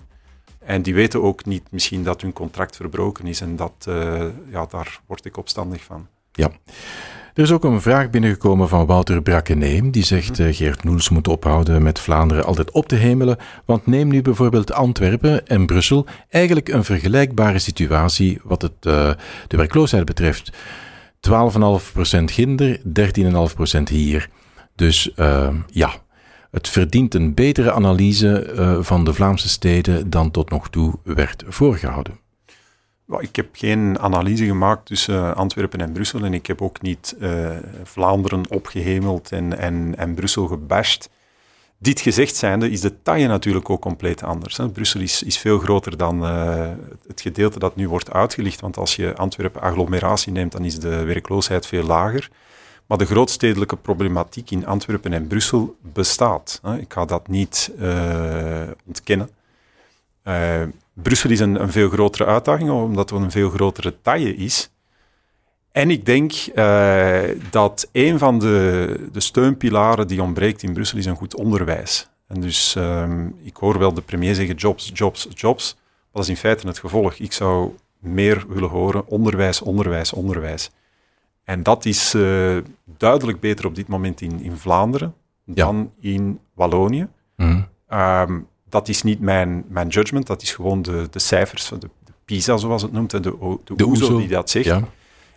En 0.58 0.82
die 0.82 0.94
weten 0.94 1.22
ook 1.22 1.44
niet 1.44 1.70
misschien 1.70 2.04
dat 2.04 2.20
hun 2.20 2.32
contract 2.32 2.76
verbroken 2.76 3.26
is 3.26 3.40
en 3.40 3.56
dat, 3.56 3.86
uh, 3.88 4.24
ja, 4.50 4.66
daar 4.66 5.00
word 5.06 5.24
ik 5.24 5.36
opstandig 5.36 5.82
van. 5.82 6.06
Ja. 6.32 6.50
Er 7.34 7.42
is 7.42 7.52
ook 7.52 7.64
een 7.64 7.80
vraag 7.80 8.10
binnengekomen 8.10 8.68
van 8.68 8.86
Wouter 8.86 9.22
Brakkeneem. 9.22 9.90
Die 9.90 10.04
zegt: 10.04 10.38
uh, 10.38 10.54
Geert 10.54 10.84
Noels 10.84 11.08
moet 11.08 11.28
ophouden 11.28 11.82
met 11.82 11.98
Vlaanderen 11.98 12.44
altijd 12.44 12.70
op 12.70 12.88
te 12.88 12.94
hemelen. 12.94 13.36
Want 13.64 13.86
neem 13.86 14.08
nu 14.08 14.22
bijvoorbeeld 14.22 14.72
Antwerpen 14.72 15.46
en 15.46 15.66
Brussel. 15.66 16.06
Eigenlijk 16.28 16.68
een 16.68 16.84
vergelijkbare 16.84 17.58
situatie 17.58 18.40
wat 18.42 18.62
het, 18.62 18.72
uh, 18.86 19.10
de 19.46 19.56
werkloosheid 19.56 20.04
betreft. 20.04 20.52
12,5% 21.30 22.24
ginder, 22.24 22.78
13,5% 22.78 23.82
hier. 23.90 24.28
Dus 24.74 25.10
uh, 25.16 25.48
ja, 25.66 25.90
het 26.50 26.68
verdient 26.68 27.14
een 27.14 27.34
betere 27.34 27.72
analyse 27.72 28.78
van 28.82 29.04
de 29.04 29.14
Vlaamse 29.14 29.48
steden 29.48 30.10
dan 30.10 30.30
tot 30.30 30.50
nog 30.50 30.70
toe 30.70 30.94
werd 31.04 31.44
voorgehouden. 31.46 32.18
Ik 33.18 33.36
heb 33.36 33.48
geen 33.52 33.98
analyse 33.98 34.44
gemaakt 34.44 34.86
tussen 34.86 35.34
Antwerpen 35.36 35.80
en 35.80 35.92
Brussel 35.92 36.24
en 36.24 36.34
ik 36.34 36.46
heb 36.46 36.62
ook 36.62 36.82
niet 36.82 37.16
uh, 37.18 37.50
Vlaanderen 37.82 38.50
opgehemeld 38.50 39.32
en, 39.32 39.58
en, 39.58 39.94
en 39.96 40.14
Brussel 40.14 40.46
gebashed. 40.46 41.10
Dit 41.78 42.00
gezegd 42.00 42.36
zijnde 42.36 42.70
is 42.70 42.80
de 42.80 43.02
taille 43.02 43.26
natuurlijk 43.26 43.70
ook 43.70 43.80
compleet 43.80 44.22
anders. 44.22 44.56
Hè. 44.56 44.68
Brussel 44.68 45.00
is, 45.00 45.22
is 45.22 45.38
veel 45.38 45.58
groter 45.58 45.96
dan 45.96 46.22
uh, 46.22 46.68
het 47.06 47.20
gedeelte 47.20 47.58
dat 47.58 47.76
nu 47.76 47.88
wordt 47.88 48.12
uitgelicht, 48.12 48.60
want 48.60 48.76
als 48.76 48.96
je 48.96 49.16
Antwerpen 49.16 49.60
agglomeratie 49.60 50.32
neemt, 50.32 50.52
dan 50.52 50.64
is 50.64 50.78
de 50.78 51.04
werkloosheid 51.04 51.66
veel 51.66 51.84
lager. 51.84 52.30
Maar 52.86 52.98
de 52.98 53.06
grootstedelijke 53.06 53.76
problematiek 53.76 54.50
in 54.50 54.66
Antwerpen 54.66 55.12
en 55.12 55.26
Brussel 55.26 55.76
bestaat. 55.92 56.60
Hè. 56.62 56.78
Ik 56.78 56.92
ga 56.92 57.04
dat 57.04 57.28
niet 57.28 57.72
uh, 57.78 58.62
ontkennen. 58.86 59.30
Brussel 61.02 61.30
is 61.30 61.40
een, 61.40 61.62
een, 61.62 61.72
veel 61.72 61.88
grotere 61.88 62.24
uitdaging, 62.24 62.70
omdat 62.70 63.10
het 63.10 63.20
een 63.20 63.30
veel 63.30 63.50
grotere 63.50 63.94
taille 64.02 64.34
is. 64.34 64.70
En 65.72 65.90
ik 65.90 66.06
denk 66.06 66.32
uh, 66.54 67.20
dat 67.50 67.88
een 67.92 68.18
van 68.18 68.38
de, 68.38 69.08
de, 69.12 69.20
steunpilaren 69.20 70.06
die 70.06 70.22
ontbreekt 70.22 70.62
in 70.62 70.72
Brussel 70.72 70.98
is 70.98 71.06
een 71.06 71.16
goed 71.16 71.34
onderwijs. 71.34 72.08
En 72.26 72.40
dus 72.40 72.74
um, 72.78 73.36
ik 73.42 73.56
hoor 73.56 73.78
wel 73.78 73.94
de 73.94 74.00
premier 74.00 74.34
zeggen 74.34 74.54
jobs, 74.54 74.90
jobs, 74.94 75.28
jobs. 75.34 75.74
Maar 75.74 76.12
dat 76.12 76.22
is 76.22 76.28
in 76.28 76.36
feite 76.36 76.66
het 76.66 76.78
gevolg. 76.78 77.14
Ik 77.14 77.32
zou 77.32 77.74
meer 77.98 78.44
willen 78.48 78.68
horen 78.68 79.06
onderwijs, 79.06 79.60
onderwijs, 79.60 80.12
onderwijs. 80.12 80.70
En 81.44 81.62
dat 81.62 81.84
is 81.84 82.14
uh, 82.14 82.56
duidelijk 82.84 83.40
beter 83.40 83.66
op 83.66 83.74
dit 83.74 83.88
moment 83.88 84.20
in, 84.20 84.40
in 84.42 84.56
Vlaanderen 84.56 85.14
ja. 85.44 85.54
dan 85.54 85.92
in 86.00 86.40
Wallonië. 86.54 87.08
Mm. 87.36 87.66
Um, 87.92 88.48
dat 88.70 88.88
is 88.88 89.02
niet 89.02 89.20
mijn, 89.20 89.64
mijn 89.68 89.88
judgment, 89.88 90.26
dat 90.26 90.42
is 90.42 90.52
gewoon 90.52 90.82
de, 90.82 91.08
de 91.10 91.18
cijfers, 91.18 91.68
de, 91.68 91.78
de 91.78 92.12
PISA 92.24 92.56
zoals 92.56 92.82
het 92.82 92.92
noemt, 92.92 93.10
de, 93.10 93.20
de, 93.20 93.58
de 93.74 93.86
OESO 93.86 94.18
die 94.18 94.28
dat 94.28 94.50
zegt. 94.50 94.66
Ja. 94.66 94.84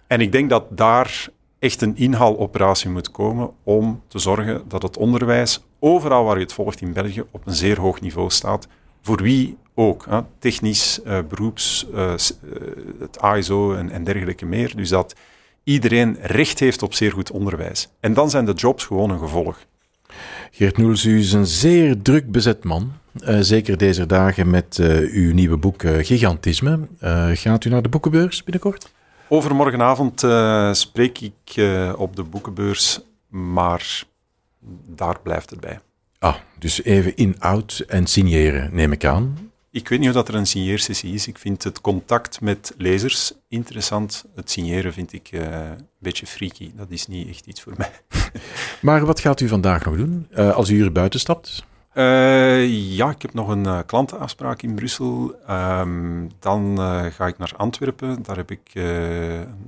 En 0.08 0.22
ik 0.22 0.32
denk 0.32 0.50
dat 0.50 0.64
daar 0.70 1.30
echt 1.60 1.82
een 1.82 1.98
inhaaloperatie 1.98 2.90
moet 2.90 3.12
komen 3.12 3.52
om 3.64 4.02
te 4.08 4.20
zorgen 4.20 4.64
dat 4.68 4.82
het 4.82 4.98
onderwijs, 4.98 5.64
overal 5.80 6.24
waar 6.24 6.36
je 6.36 6.44
het 6.44 6.54
volgt 6.54 6.82
in 6.82 6.94
België, 6.94 7.24
op 7.32 7.48
een 7.48 7.56
zeer 7.56 7.80
hoog 7.80 8.02
niveau 8.02 8.30
staat. 8.30 8.68
Voor 9.02 9.22
wie 9.22 9.58
ook, 9.74 10.06
hè? 10.10 10.20
technisch, 10.40 11.00
uh, 11.06 11.20
beroeps, 11.30 11.88
uh, 11.94 12.14
het 13.00 13.20
ASO 13.20 13.74
en, 13.74 13.90
en 13.90 14.04
dergelijke 14.04 14.46
meer. 14.46 14.76
Dus 14.76 14.90
dat 14.90 15.16
iedereen 15.64 16.18
recht 16.22 16.60
heeft 16.60 16.82
op 16.82 16.94
zeer 16.94 17.12
goed 17.12 17.32
onderwijs. 17.32 17.90
En 18.00 18.14
dan 18.14 18.30
zijn 18.30 18.46
de 18.46 18.54
jobs 18.54 18.86
gewoon 18.86 19.10
een 19.10 19.20
gevolg. 19.20 19.66
Geert 20.52 20.78
Noels, 20.78 21.06
u 21.06 21.20
is 21.20 21.34
een 21.34 21.46
zeer 21.46 22.02
druk 22.02 22.32
bezet 22.32 22.64
man. 22.64 22.92
Uh, 23.22 23.38
zeker 23.40 23.78
deze 23.78 24.06
dagen 24.06 24.50
met 24.50 24.78
uh, 24.78 25.14
uw 25.14 25.34
nieuwe 25.34 25.58
boek 25.58 25.84
uh, 25.84 26.06
Gigantisme. 26.06 26.80
gaat 27.34 27.66
u 27.66 27.70
naar 27.70 27.82
de 27.82 27.90
boekenbeurs 27.90 28.44
binnenkort? 28.44 28.92
Overmorgenavond 29.28 30.20
spreek 30.78 31.20
ik 31.20 31.64
op 31.98 32.16
de 32.16 32.24
boekenbeurs, 32.24 33.00
maar 33.30 34.04
daar 34.88 35.20
blijft 35.24 35.50
het 35.50 35.60
bij. 35.60 35.80
Ah, 36.20 36.36
dus 36.60 36.84
even 36.84 37.16
in-out 37.16 37.84
en 37.88 38.08
signeren, 38.08 38.70
neem 38.74 38.92
ik 38.92 39.06
aan. 39.06 39.52
Ik 39.72 39.90
weet 39.90 40.00
niet 40.00 40.08
of 40.08 40.14
dat 40.14 40.28
er 40.28 40.36
een 40.36 40.46
signeersessie 40.46 41.14
is. 41.14 41.28
Ik 41.28 41.38
vind 41.38 41.64
het 41.64 41.82
contact 41.82 42.42
met 42.42 42.74
lezers 42.78 43.34
interessant. 43.48 44.26
Het 44.36 44.52
signeren 44.52 44.94
vind 44.94 45.14
ik 45.14 45.30
een 45.32 45.88
beetje 46.00 46.26
freaky. 46.26 46.72
Dat 46.76 46.88
is 46.90 47.08
niet 47.08 47.30
echt 47.30 47.46
iets 47.46 47.62
voor 47.62 47.74
mij. 47.78 47.92
maar 48.82 49.06
wat 49.06 49.20
gaat 49.20 49.42
u 49.42 49.48
vandaag 49.48 49.86
nog 49.86 49.96
doen 49.96 50.28
als 50.34 50.70
u 50.70 50.76
hier 50.76 50.92
buiten 50.92 51.20
stapt? 51.20 51.64
Uh, 51.96 52.96
ja, 52.96 53.10
ik 53.10 53.22
heb 53.22 53.34
nog 53.34 53.48
een 53.48 53.66
uh, 53.66 53.80
klantenafspraak 53.86 54.62
in 54.62 54.76
Brussel. 54.76 55.36
Um, 55.50 56.32
dan 56.40 56.76
uh, 56.80 57.06
ga 57.06 57.28
ik 57.28 57.38
naar 57.38 57.52
Antwerpen. 57.58 58.24
Daar 58.24 58.36
heb 58.36 58.52
ik 58.52 58.72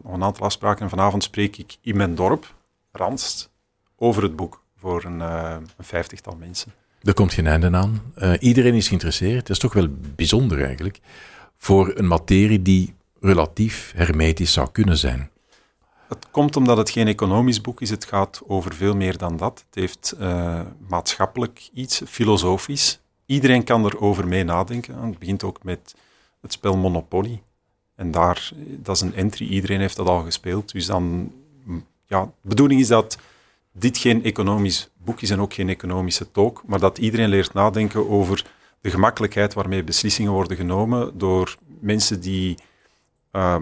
nog 0.03 0.13
een 0.13 0.23
aantal 0.23 0.45
afspraken. 0.45 0.83
En 0.83 0.89
vanavond 0.89 1.23
spreek 1.23 1.57
ik 1.57 1.77
in 1.81 1.97
mijn 1.97 2.15
dorp, 2.15 2.55
Randst, 2.91 3.51
over 3.95 4.23
het 4.23 4.35
boek 4.35 4.63
voor 4.77 5.03
een, 5.03 5.19
een 5.19 5.67
vijftigtal 5.79 6.35
mensen. 6.39 6.71
Er 7.01 7.13
komt 7.13 7.33
geen 7.33 7.47
einde 7.47 7.71
aan. 7.71 8.01
iedereen 8.39 8.73
is 8.73 8.87
geïnteresseerd. 8.87 9.39
Het 9.39 9.49
is 9.49 9.59
toch 9.59 9.73
wel 9.73 9.87
bijzonder 10.15 10.63
eigenlijk 10.63 10.99
voor 11.55 11.91
een 11.95 12.07
materie 12.07 12.61
die 12.61 12.93
relatief 13.19 13.93
hermetisch 13.95 14.53
zou 14.53 14.71
kunnen 14.71 14.97
zijn. 14.97 15.29
Het 16.07 16.27
komt 16.31 16.55
omdat 16.55 16.77
het 16.77 16.89
geen 16.89 17.07
economisch 17.07 17.61
boek 17.61 17.81
is. 17.81 17.89
Het 17.89 18.05
gaat 18.05 18.41
over 18.47 18.73
veel 18.73 18.95
meer 18.95 19.17
dan 19.17 19.37
dat. 19.37 19.63
Het 19.65 19.75
heeft 19.75 20.15
uh, 20.19 20.61
maatschappelijk 20.87 21.69
iets, 21.73 22.01
filosofisch. 22.07 22.99
Iedereen 23.25 23.63
kan 23.63 23.85
erover 23.85 24.27
mee 24.27 24.43
nadenken. 24.43 25.03
Het 25.03 25.19
begint 25.19 25.43
ook 25.43 25.63
met 25.63 25.95
het 26.41 26.53
spel 26.53 26.77
Monopoly. 26.77 27.41
En 27.95 28.11
daar, 28.11 28.51
dat 28.55 28.95
is 28.95 29.01
een 29.01 29.15
entry, 29.15 29.47
iedereen 29.47 29.79
heeft 29.79 29.95
dat 29.95 30.07
al 30.07 30.21
gespeeld. 30.23 30.71
Dus 30.71 30.85
dan, 30.85 31.31
ja, 32.05 32.23
de 32.25 32.47
bedoeling 32.47 32.81
is 32.81 32.87
dat 32.87 33.17
dit 33.71 33.97
geen 33.97 34.23
economisch 34.23 34.89
boek 34.97 35.21
is 35.21 35.29
en 35.29 35.39
ook 35.39 35.53
geen 35.53 35.69
economische 35.69 36.31
talk, 36.31 36.63
maar 36.65 36.79
dat 36.79 36.97
iedereen 36.97 37.29
leert 37.29 37.53
nadenken 37.53 38.09
over 38.09 38.45
de 38.81 38.89
gemakkelijkheid 38.89 39.53
waarmee 39.53 39.83
beslissingen 39.83 40.31
worden 40.31 40.57
genomen 40.57 41.17
door 41.17 41.57
mensen 41.79 42.21
die 42.21 42.57
uh, 43.31 43.55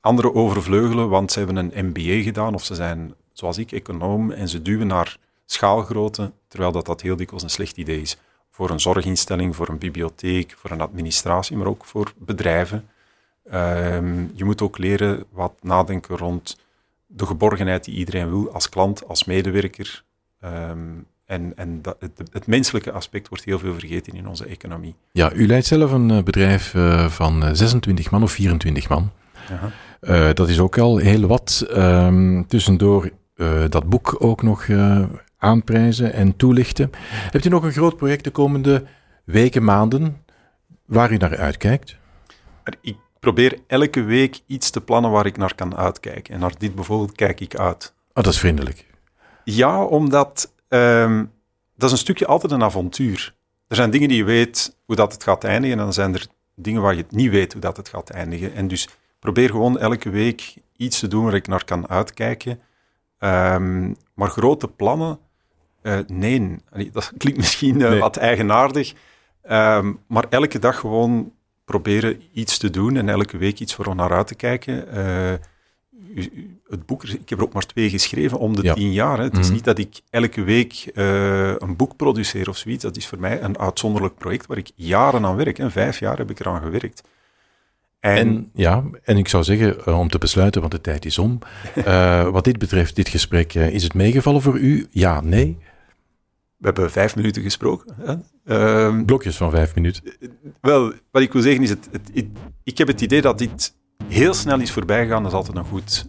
Anderen 0.00 0.34
overvleugelen, 0.34 1.08
want 1.08 1.32
ze 1.32 1.38
hebben 1.38 1.56
een 1.56 1.86
MBA 1.86 2.22
gedaan 2.22 2.54
of 2.54 2.64
ze 2.64 2.74
zijn, 2.74 3.14
zoals 3.32 3.58
ik, 3.58 3.72
econoom 3.72 4.30
en 4.30 4.48
ze 4.48 4.62
duwen 4.62 4.86
naar 4.86 5.16
schaalgrootte, 5.46 6.32
terwijl 6.48 6.72
dat, 6.72 6.86
dat 6.86 7.00
heel 7.00 7.16
dikwijls 7.16 7.42
een 7.42 7.50
slecht 7.50 7.76
idee 7.76 8.00
is. 8.00 8.16
Voor 8.50 8.70
een 8.70 8.80
zorginstelling, 8.80 9.56
voor 9.56 9.68
een 9.68 9.78
bibliotheek, 9.78 10.54
voor 10.56 10.70
een 10.70 10.80
administratie, 10.80 11.56
maar 11.56 11.66
ook 11.66 11.84
voor 11.84 12.12
bedrijven. 12.18 12.88
Ehm, 13.44 14.24
je 14.34 14.44
moet 14.44 14.62
ook 14.62 14.78
leren 14.78 15.24
wat 15.30 15.52
nadenken 15.60 16.16
rond 16.16 16.58
de 17.06 17.26
geborgenheid 17.26 17.84
die 17.84 17.94
iedereen 17.94 18.30
wil 18.30 18.52
als 18.52 18.68
klant, 18.68 19.08
als 19.08 19.24
medewerker. 19.24 20.04
Ehm, 20.40 20.78
en, 21.24 21.52
en 21.56 21.82
dat, 21.82 21.96
het, 21.98 22.28
het, 22.32 22.46
menselijke 22.46 22.92
aspect 22.92 23.28
wordt 23.28 23.44
heel 23.44 23.58
veel 23.58 23.72
vergeten 23.72 24.12
in 24.12 24.28
onze 24.28 24.46
economie. 24.46 24.94
Ja, 25.12 25.32
u 25.32 25.46
leidt 25.46 25.66
zelf 25.66 25.92
een 25.92 26.10
eh, 26.10 26.22
bedrijf 26.22 26.74
eh, 26.74 27.08
van 27.08 27.56
26 27.56 28.04
eh, 28.04 28.12
man 28.12 28.22
of 28.22 28.32
24 28.32 28.88
man. 28.88 29.10
Uh, 29.50 29.64
dat 30.34 30.48
is 30.48 30.60
ook 30.60 30.78
al 30.78 30.96
heel 30.96 31.26
wat. 31.26 31.66
Um, 31.76 32.46
tussendoor 32.46 33.10
uh, 33.36 33.64
dat 33.68 33.88
boek 33.88 34.16
ook 34.18 34.42
nog 34.42 34.66
uh, 34.66 35.02
aanprijzen 35.36 36.12
en 36.12 36.36
toelichten. 36.36 36.90
Hebt 37.04 37.44
u 37.44 37.48
nog 37.48 37.62
een 37.62 37.72
groot 37.72 37.96
project 37.96 38.24
de 38.24 38.30
komende 38.30 38.84
weken, 39.24 39.64
maanden, 39.64 40.24
waar 40.86 41.12
u 41.12 41.16
naar 41.16 41.36
uitkijkt? 41.36 41.96
Ik 42.80 42.96
probeer 43.20 43.58
elke 43.66 44.02
week 44.02 44.40
iets 44.46 44.70
te 44.70 44.80
plannen 44.80 45.10
waar 45.10 45.26
ik 45.26 45.36
naar 45.36 45.54
kan 45.54 45.76
uitkijken. 45.76 46.34
En 46.34 46.40
naar 46.40 46.54
dit 46.58 46.74
bijvoorbeeld 46.74 47.12
kijk 47.12 47.40
ik 47.40 47.56
uit. 47.56 47.94
Oh, 48.14 48.24
dat 48.24 48.32
is 48.32 48.38
vriendelijk. 48.38 48.86
Ja, 49.44 49.82
omdat 49.84 50.52
um, 50.68 51.32
dat 51.76 51.88
is 51.88 51.92
een 51.92 51.98
stukje 51.98 52.26
altijd 52.26 52.52
een 52.52 52.62
avontuur. 52.62 53.34
Er 53.68 53.76
zijn 53.76 53.90
dingen 53.90 54.08
die 54.08 54.16
je 54.16 54.24
weet 54.24 54.76
hoe 54.86 54.96
dat 54.96 55.12
het 55.12 55.22
gaat 55.22 55.44
eindigen, 55.44 55.78
en 55.78 55.84
dan 55.84 55.92
zijn 55.92 56.14
er 56.14 56.26
dingen 56.54 56.82
waar 56.82 56.94
je 56.94 57.02
het 57.02 57.12
niet 57.12 57.30
weet 57.30 57.52
hoe 57.52 57.62
dat 57.62 57.76
het 57.76 57.88
gaat 57.88 58.10
eindigen. 58.10 58.54
En 58.54 58.68
dus 58.68 58.88
probeer 59.20 59.50
gewoon 59.50 59.78
elke 59.78 60.10
week 60.10 60.54
iets 60.76 60.98
te 60.98 61.08
doen 61.08 61.24
waar 61.24 61.34
ik 61.34 61.46
naar 61.46 61.64
kan 61.64 61.88
uitkijken. 61.88 62.60
Um, 63.18 63.96
maar 64.14 64.30
grote 64.30 64.68
plannen, 64.68 65.18
uh, 65.82 65.98
nee. 66.06 66.58
Dat 66.92 67.12
klinkt 67.18 67.38
misschien 67.38 67.80
uh, 67.80 68.00
wat 68.00 68.16
eigenaardig. 68.16 68.92
Um, 69.50 69.98
maar 70.06 70.26
elke 70.28 70.58
dag 70.58 70.78
gewoon 70.78 71.32
proberen 71.64 72.22
iets 72.32 72.58
te 72.58 72.70
doen 72.70 72.96
en 72.96 73.08
elke 73.08 73.36
week 73.36 73.60
iets 73.60 73.74
voor 73.74 73.94
naar 73.94 74.12
uit 74.12 74.26
te 74.26 74.34
kijken. 74.34 74.98
Uh, 74.98 75.32
het 76.68 76.86
boek, 76.86 77.04
ik 77.04 77.28
heb 77.28 77.38
er 77.38 77.44
ook 77.44 77.52
maar 77.52 77.66
twee 77.66 77.90
geschreven 77.90 78.38
om 78.38 78.56
de 78.56 78.72
tien 78.72 78.92
jaar. 78.92 79.18
Hè. 79.18 79.24
Het 79.24 79.38
is 79.38 79.44
mhm. 79.44 79.54
niet 79.54 79.64
dat 79.64 79.78
ik 79.78 80.00
elke 80.10 80.42
week 80.42 80.90
een 80.94 81.76
boek 81.76 81.96
produceer 81.96 82.48
of 82.48 82.56
zoiets. 82.56 82.82
Dat 82.82 82.96
is 82.96 83.06
voor 83.06 83.20
mij 83.20 83.42
een 83.42 83.58
uitzonderlijk 83.58 84.14
project 84.14 84.46
waar 84.46 84.58
ik 84.58 84.70
jaren 84.74 85.24
aan 85.24 85.36
werk. 85.36 85.58
En 85.58 85.70
vijf 85.70 85.98
jaar 85.98 86.18
heb 86.18 86.30
ik 86.30 86.40
eraan 86.40 86.60
gewerkt. 86.60 87.02
En, 88.00 88.50
ja, 88.54 88.84
en 89.02 89.16
ik 89.16 89.28
zou 89.28 89.44
zeggen, 89.44 89.76
uh, 89.88 89.98
om 89.98 90.08
te 90.08 90.18
besluiten, 90.18 90.60
want 90.60 90.72
de 90.72 90.80
tijd 90.80 91.04
is 91.04 91.18
om. 91.18 91.38
Uh, 91.76 92.28
wat 92.36 92.44
dit 92.44 92.58
betreft, 92.58 92.96
dit 92.96 93.08
gesprek, 93.08 93.54
uh, 93.54 93.68
is 93.68 93.82
het 93.82 93.94
meegevallen 93.94 94.42
voor 94.42 94.58
u? 94.58 94.86
Ja, 94.90 95.20
nee? 95.20 95.58
We 96.56 96.66
hebben 96.66 96.90
vijf 96.90 97.16
minuten 97.16 97.42
gesproken. 97.42 97.94
Hè? 97.96 98.14
Uh, 98.44 99.04
Blokjes 99.04 99.36
van 99.36 99.50
vijf 99.50 99.74
minuten. 99.74 100.02
Wel, 100.60 100.92
wat 101.10 101.22
ik 101.22 101.32
wil 101.32 101.42
zeggen 101.42 101.62
is, 101.62 101.70
het, 101.70 101.88
het, 101.92 102.10
het, 102.14 102.26
ik 102.64 102.78
heb 102.78 102.86
het 102.86 103.00
idee 103.00 103.20
dat 103.20 103.38
dit 103.38 103.74
heel 104.08 104.34
snel 104.34 104.60
is 104.60 104.72
voorbijgegaan. 104.72 105.22
Dat 105.22 105.32
is 105.32 105.38
altijd 105.38 105.56
een 105.56 105.64
goed, 105.64 106.08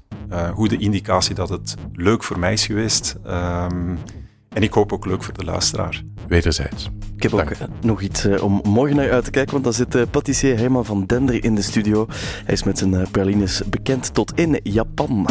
goede 0.54 0.77
indicatie 0.77 1.36
dat 1.36 1.49
het 1.49 1.75
leuk 1.93 2.23
voor 2.23 2.39
mij 2.39 2.54
is 2.54 2.65
geweest. 2.65 3.17
Um, 3.27 3.97
en 4.54 4.64
ik 4.64 4.74
hoop 4.74 4.94
ook 4.94 5.06
leuk 5.06 5.24
voor 5.24 5.34
de 5.34 5.44
luisteraar. 5.44 6.04
Wederzijds. 6.28 6.90
Ik 7.16 7.24
heb 7.24 7.34
ook 7.34 7.52
nog 7.82 8.02
iets 8.02 8.26
uh, 8.26 8.44
om 8.44 8.62
morgen 8.64 8.96
naar 8.96 9.12
uit 9.12 9.24
te 9.24 9.32
kijken, 9.32 9.52
want 9.52 9.64
dan 9.64 9.74
zit 9.74 9.96
uh, 9.96 10.02
patissier 10.12 10.58
Herman 10.58 10.86
van 10.86 11.06
Dender 11.06 11.44
in 11.44 11.56
de 11.56 11.62
studio. 11.62 12.06
Hij 12.46 12.54
is 12.54 12.64
met 12.64 12.78
zijn 12.78 13.08
pralines 13.12 13.62
bekend 13.70 14.14
tot 14.14 14.32
in 14.36 14.60
Japan. 14.64 15.28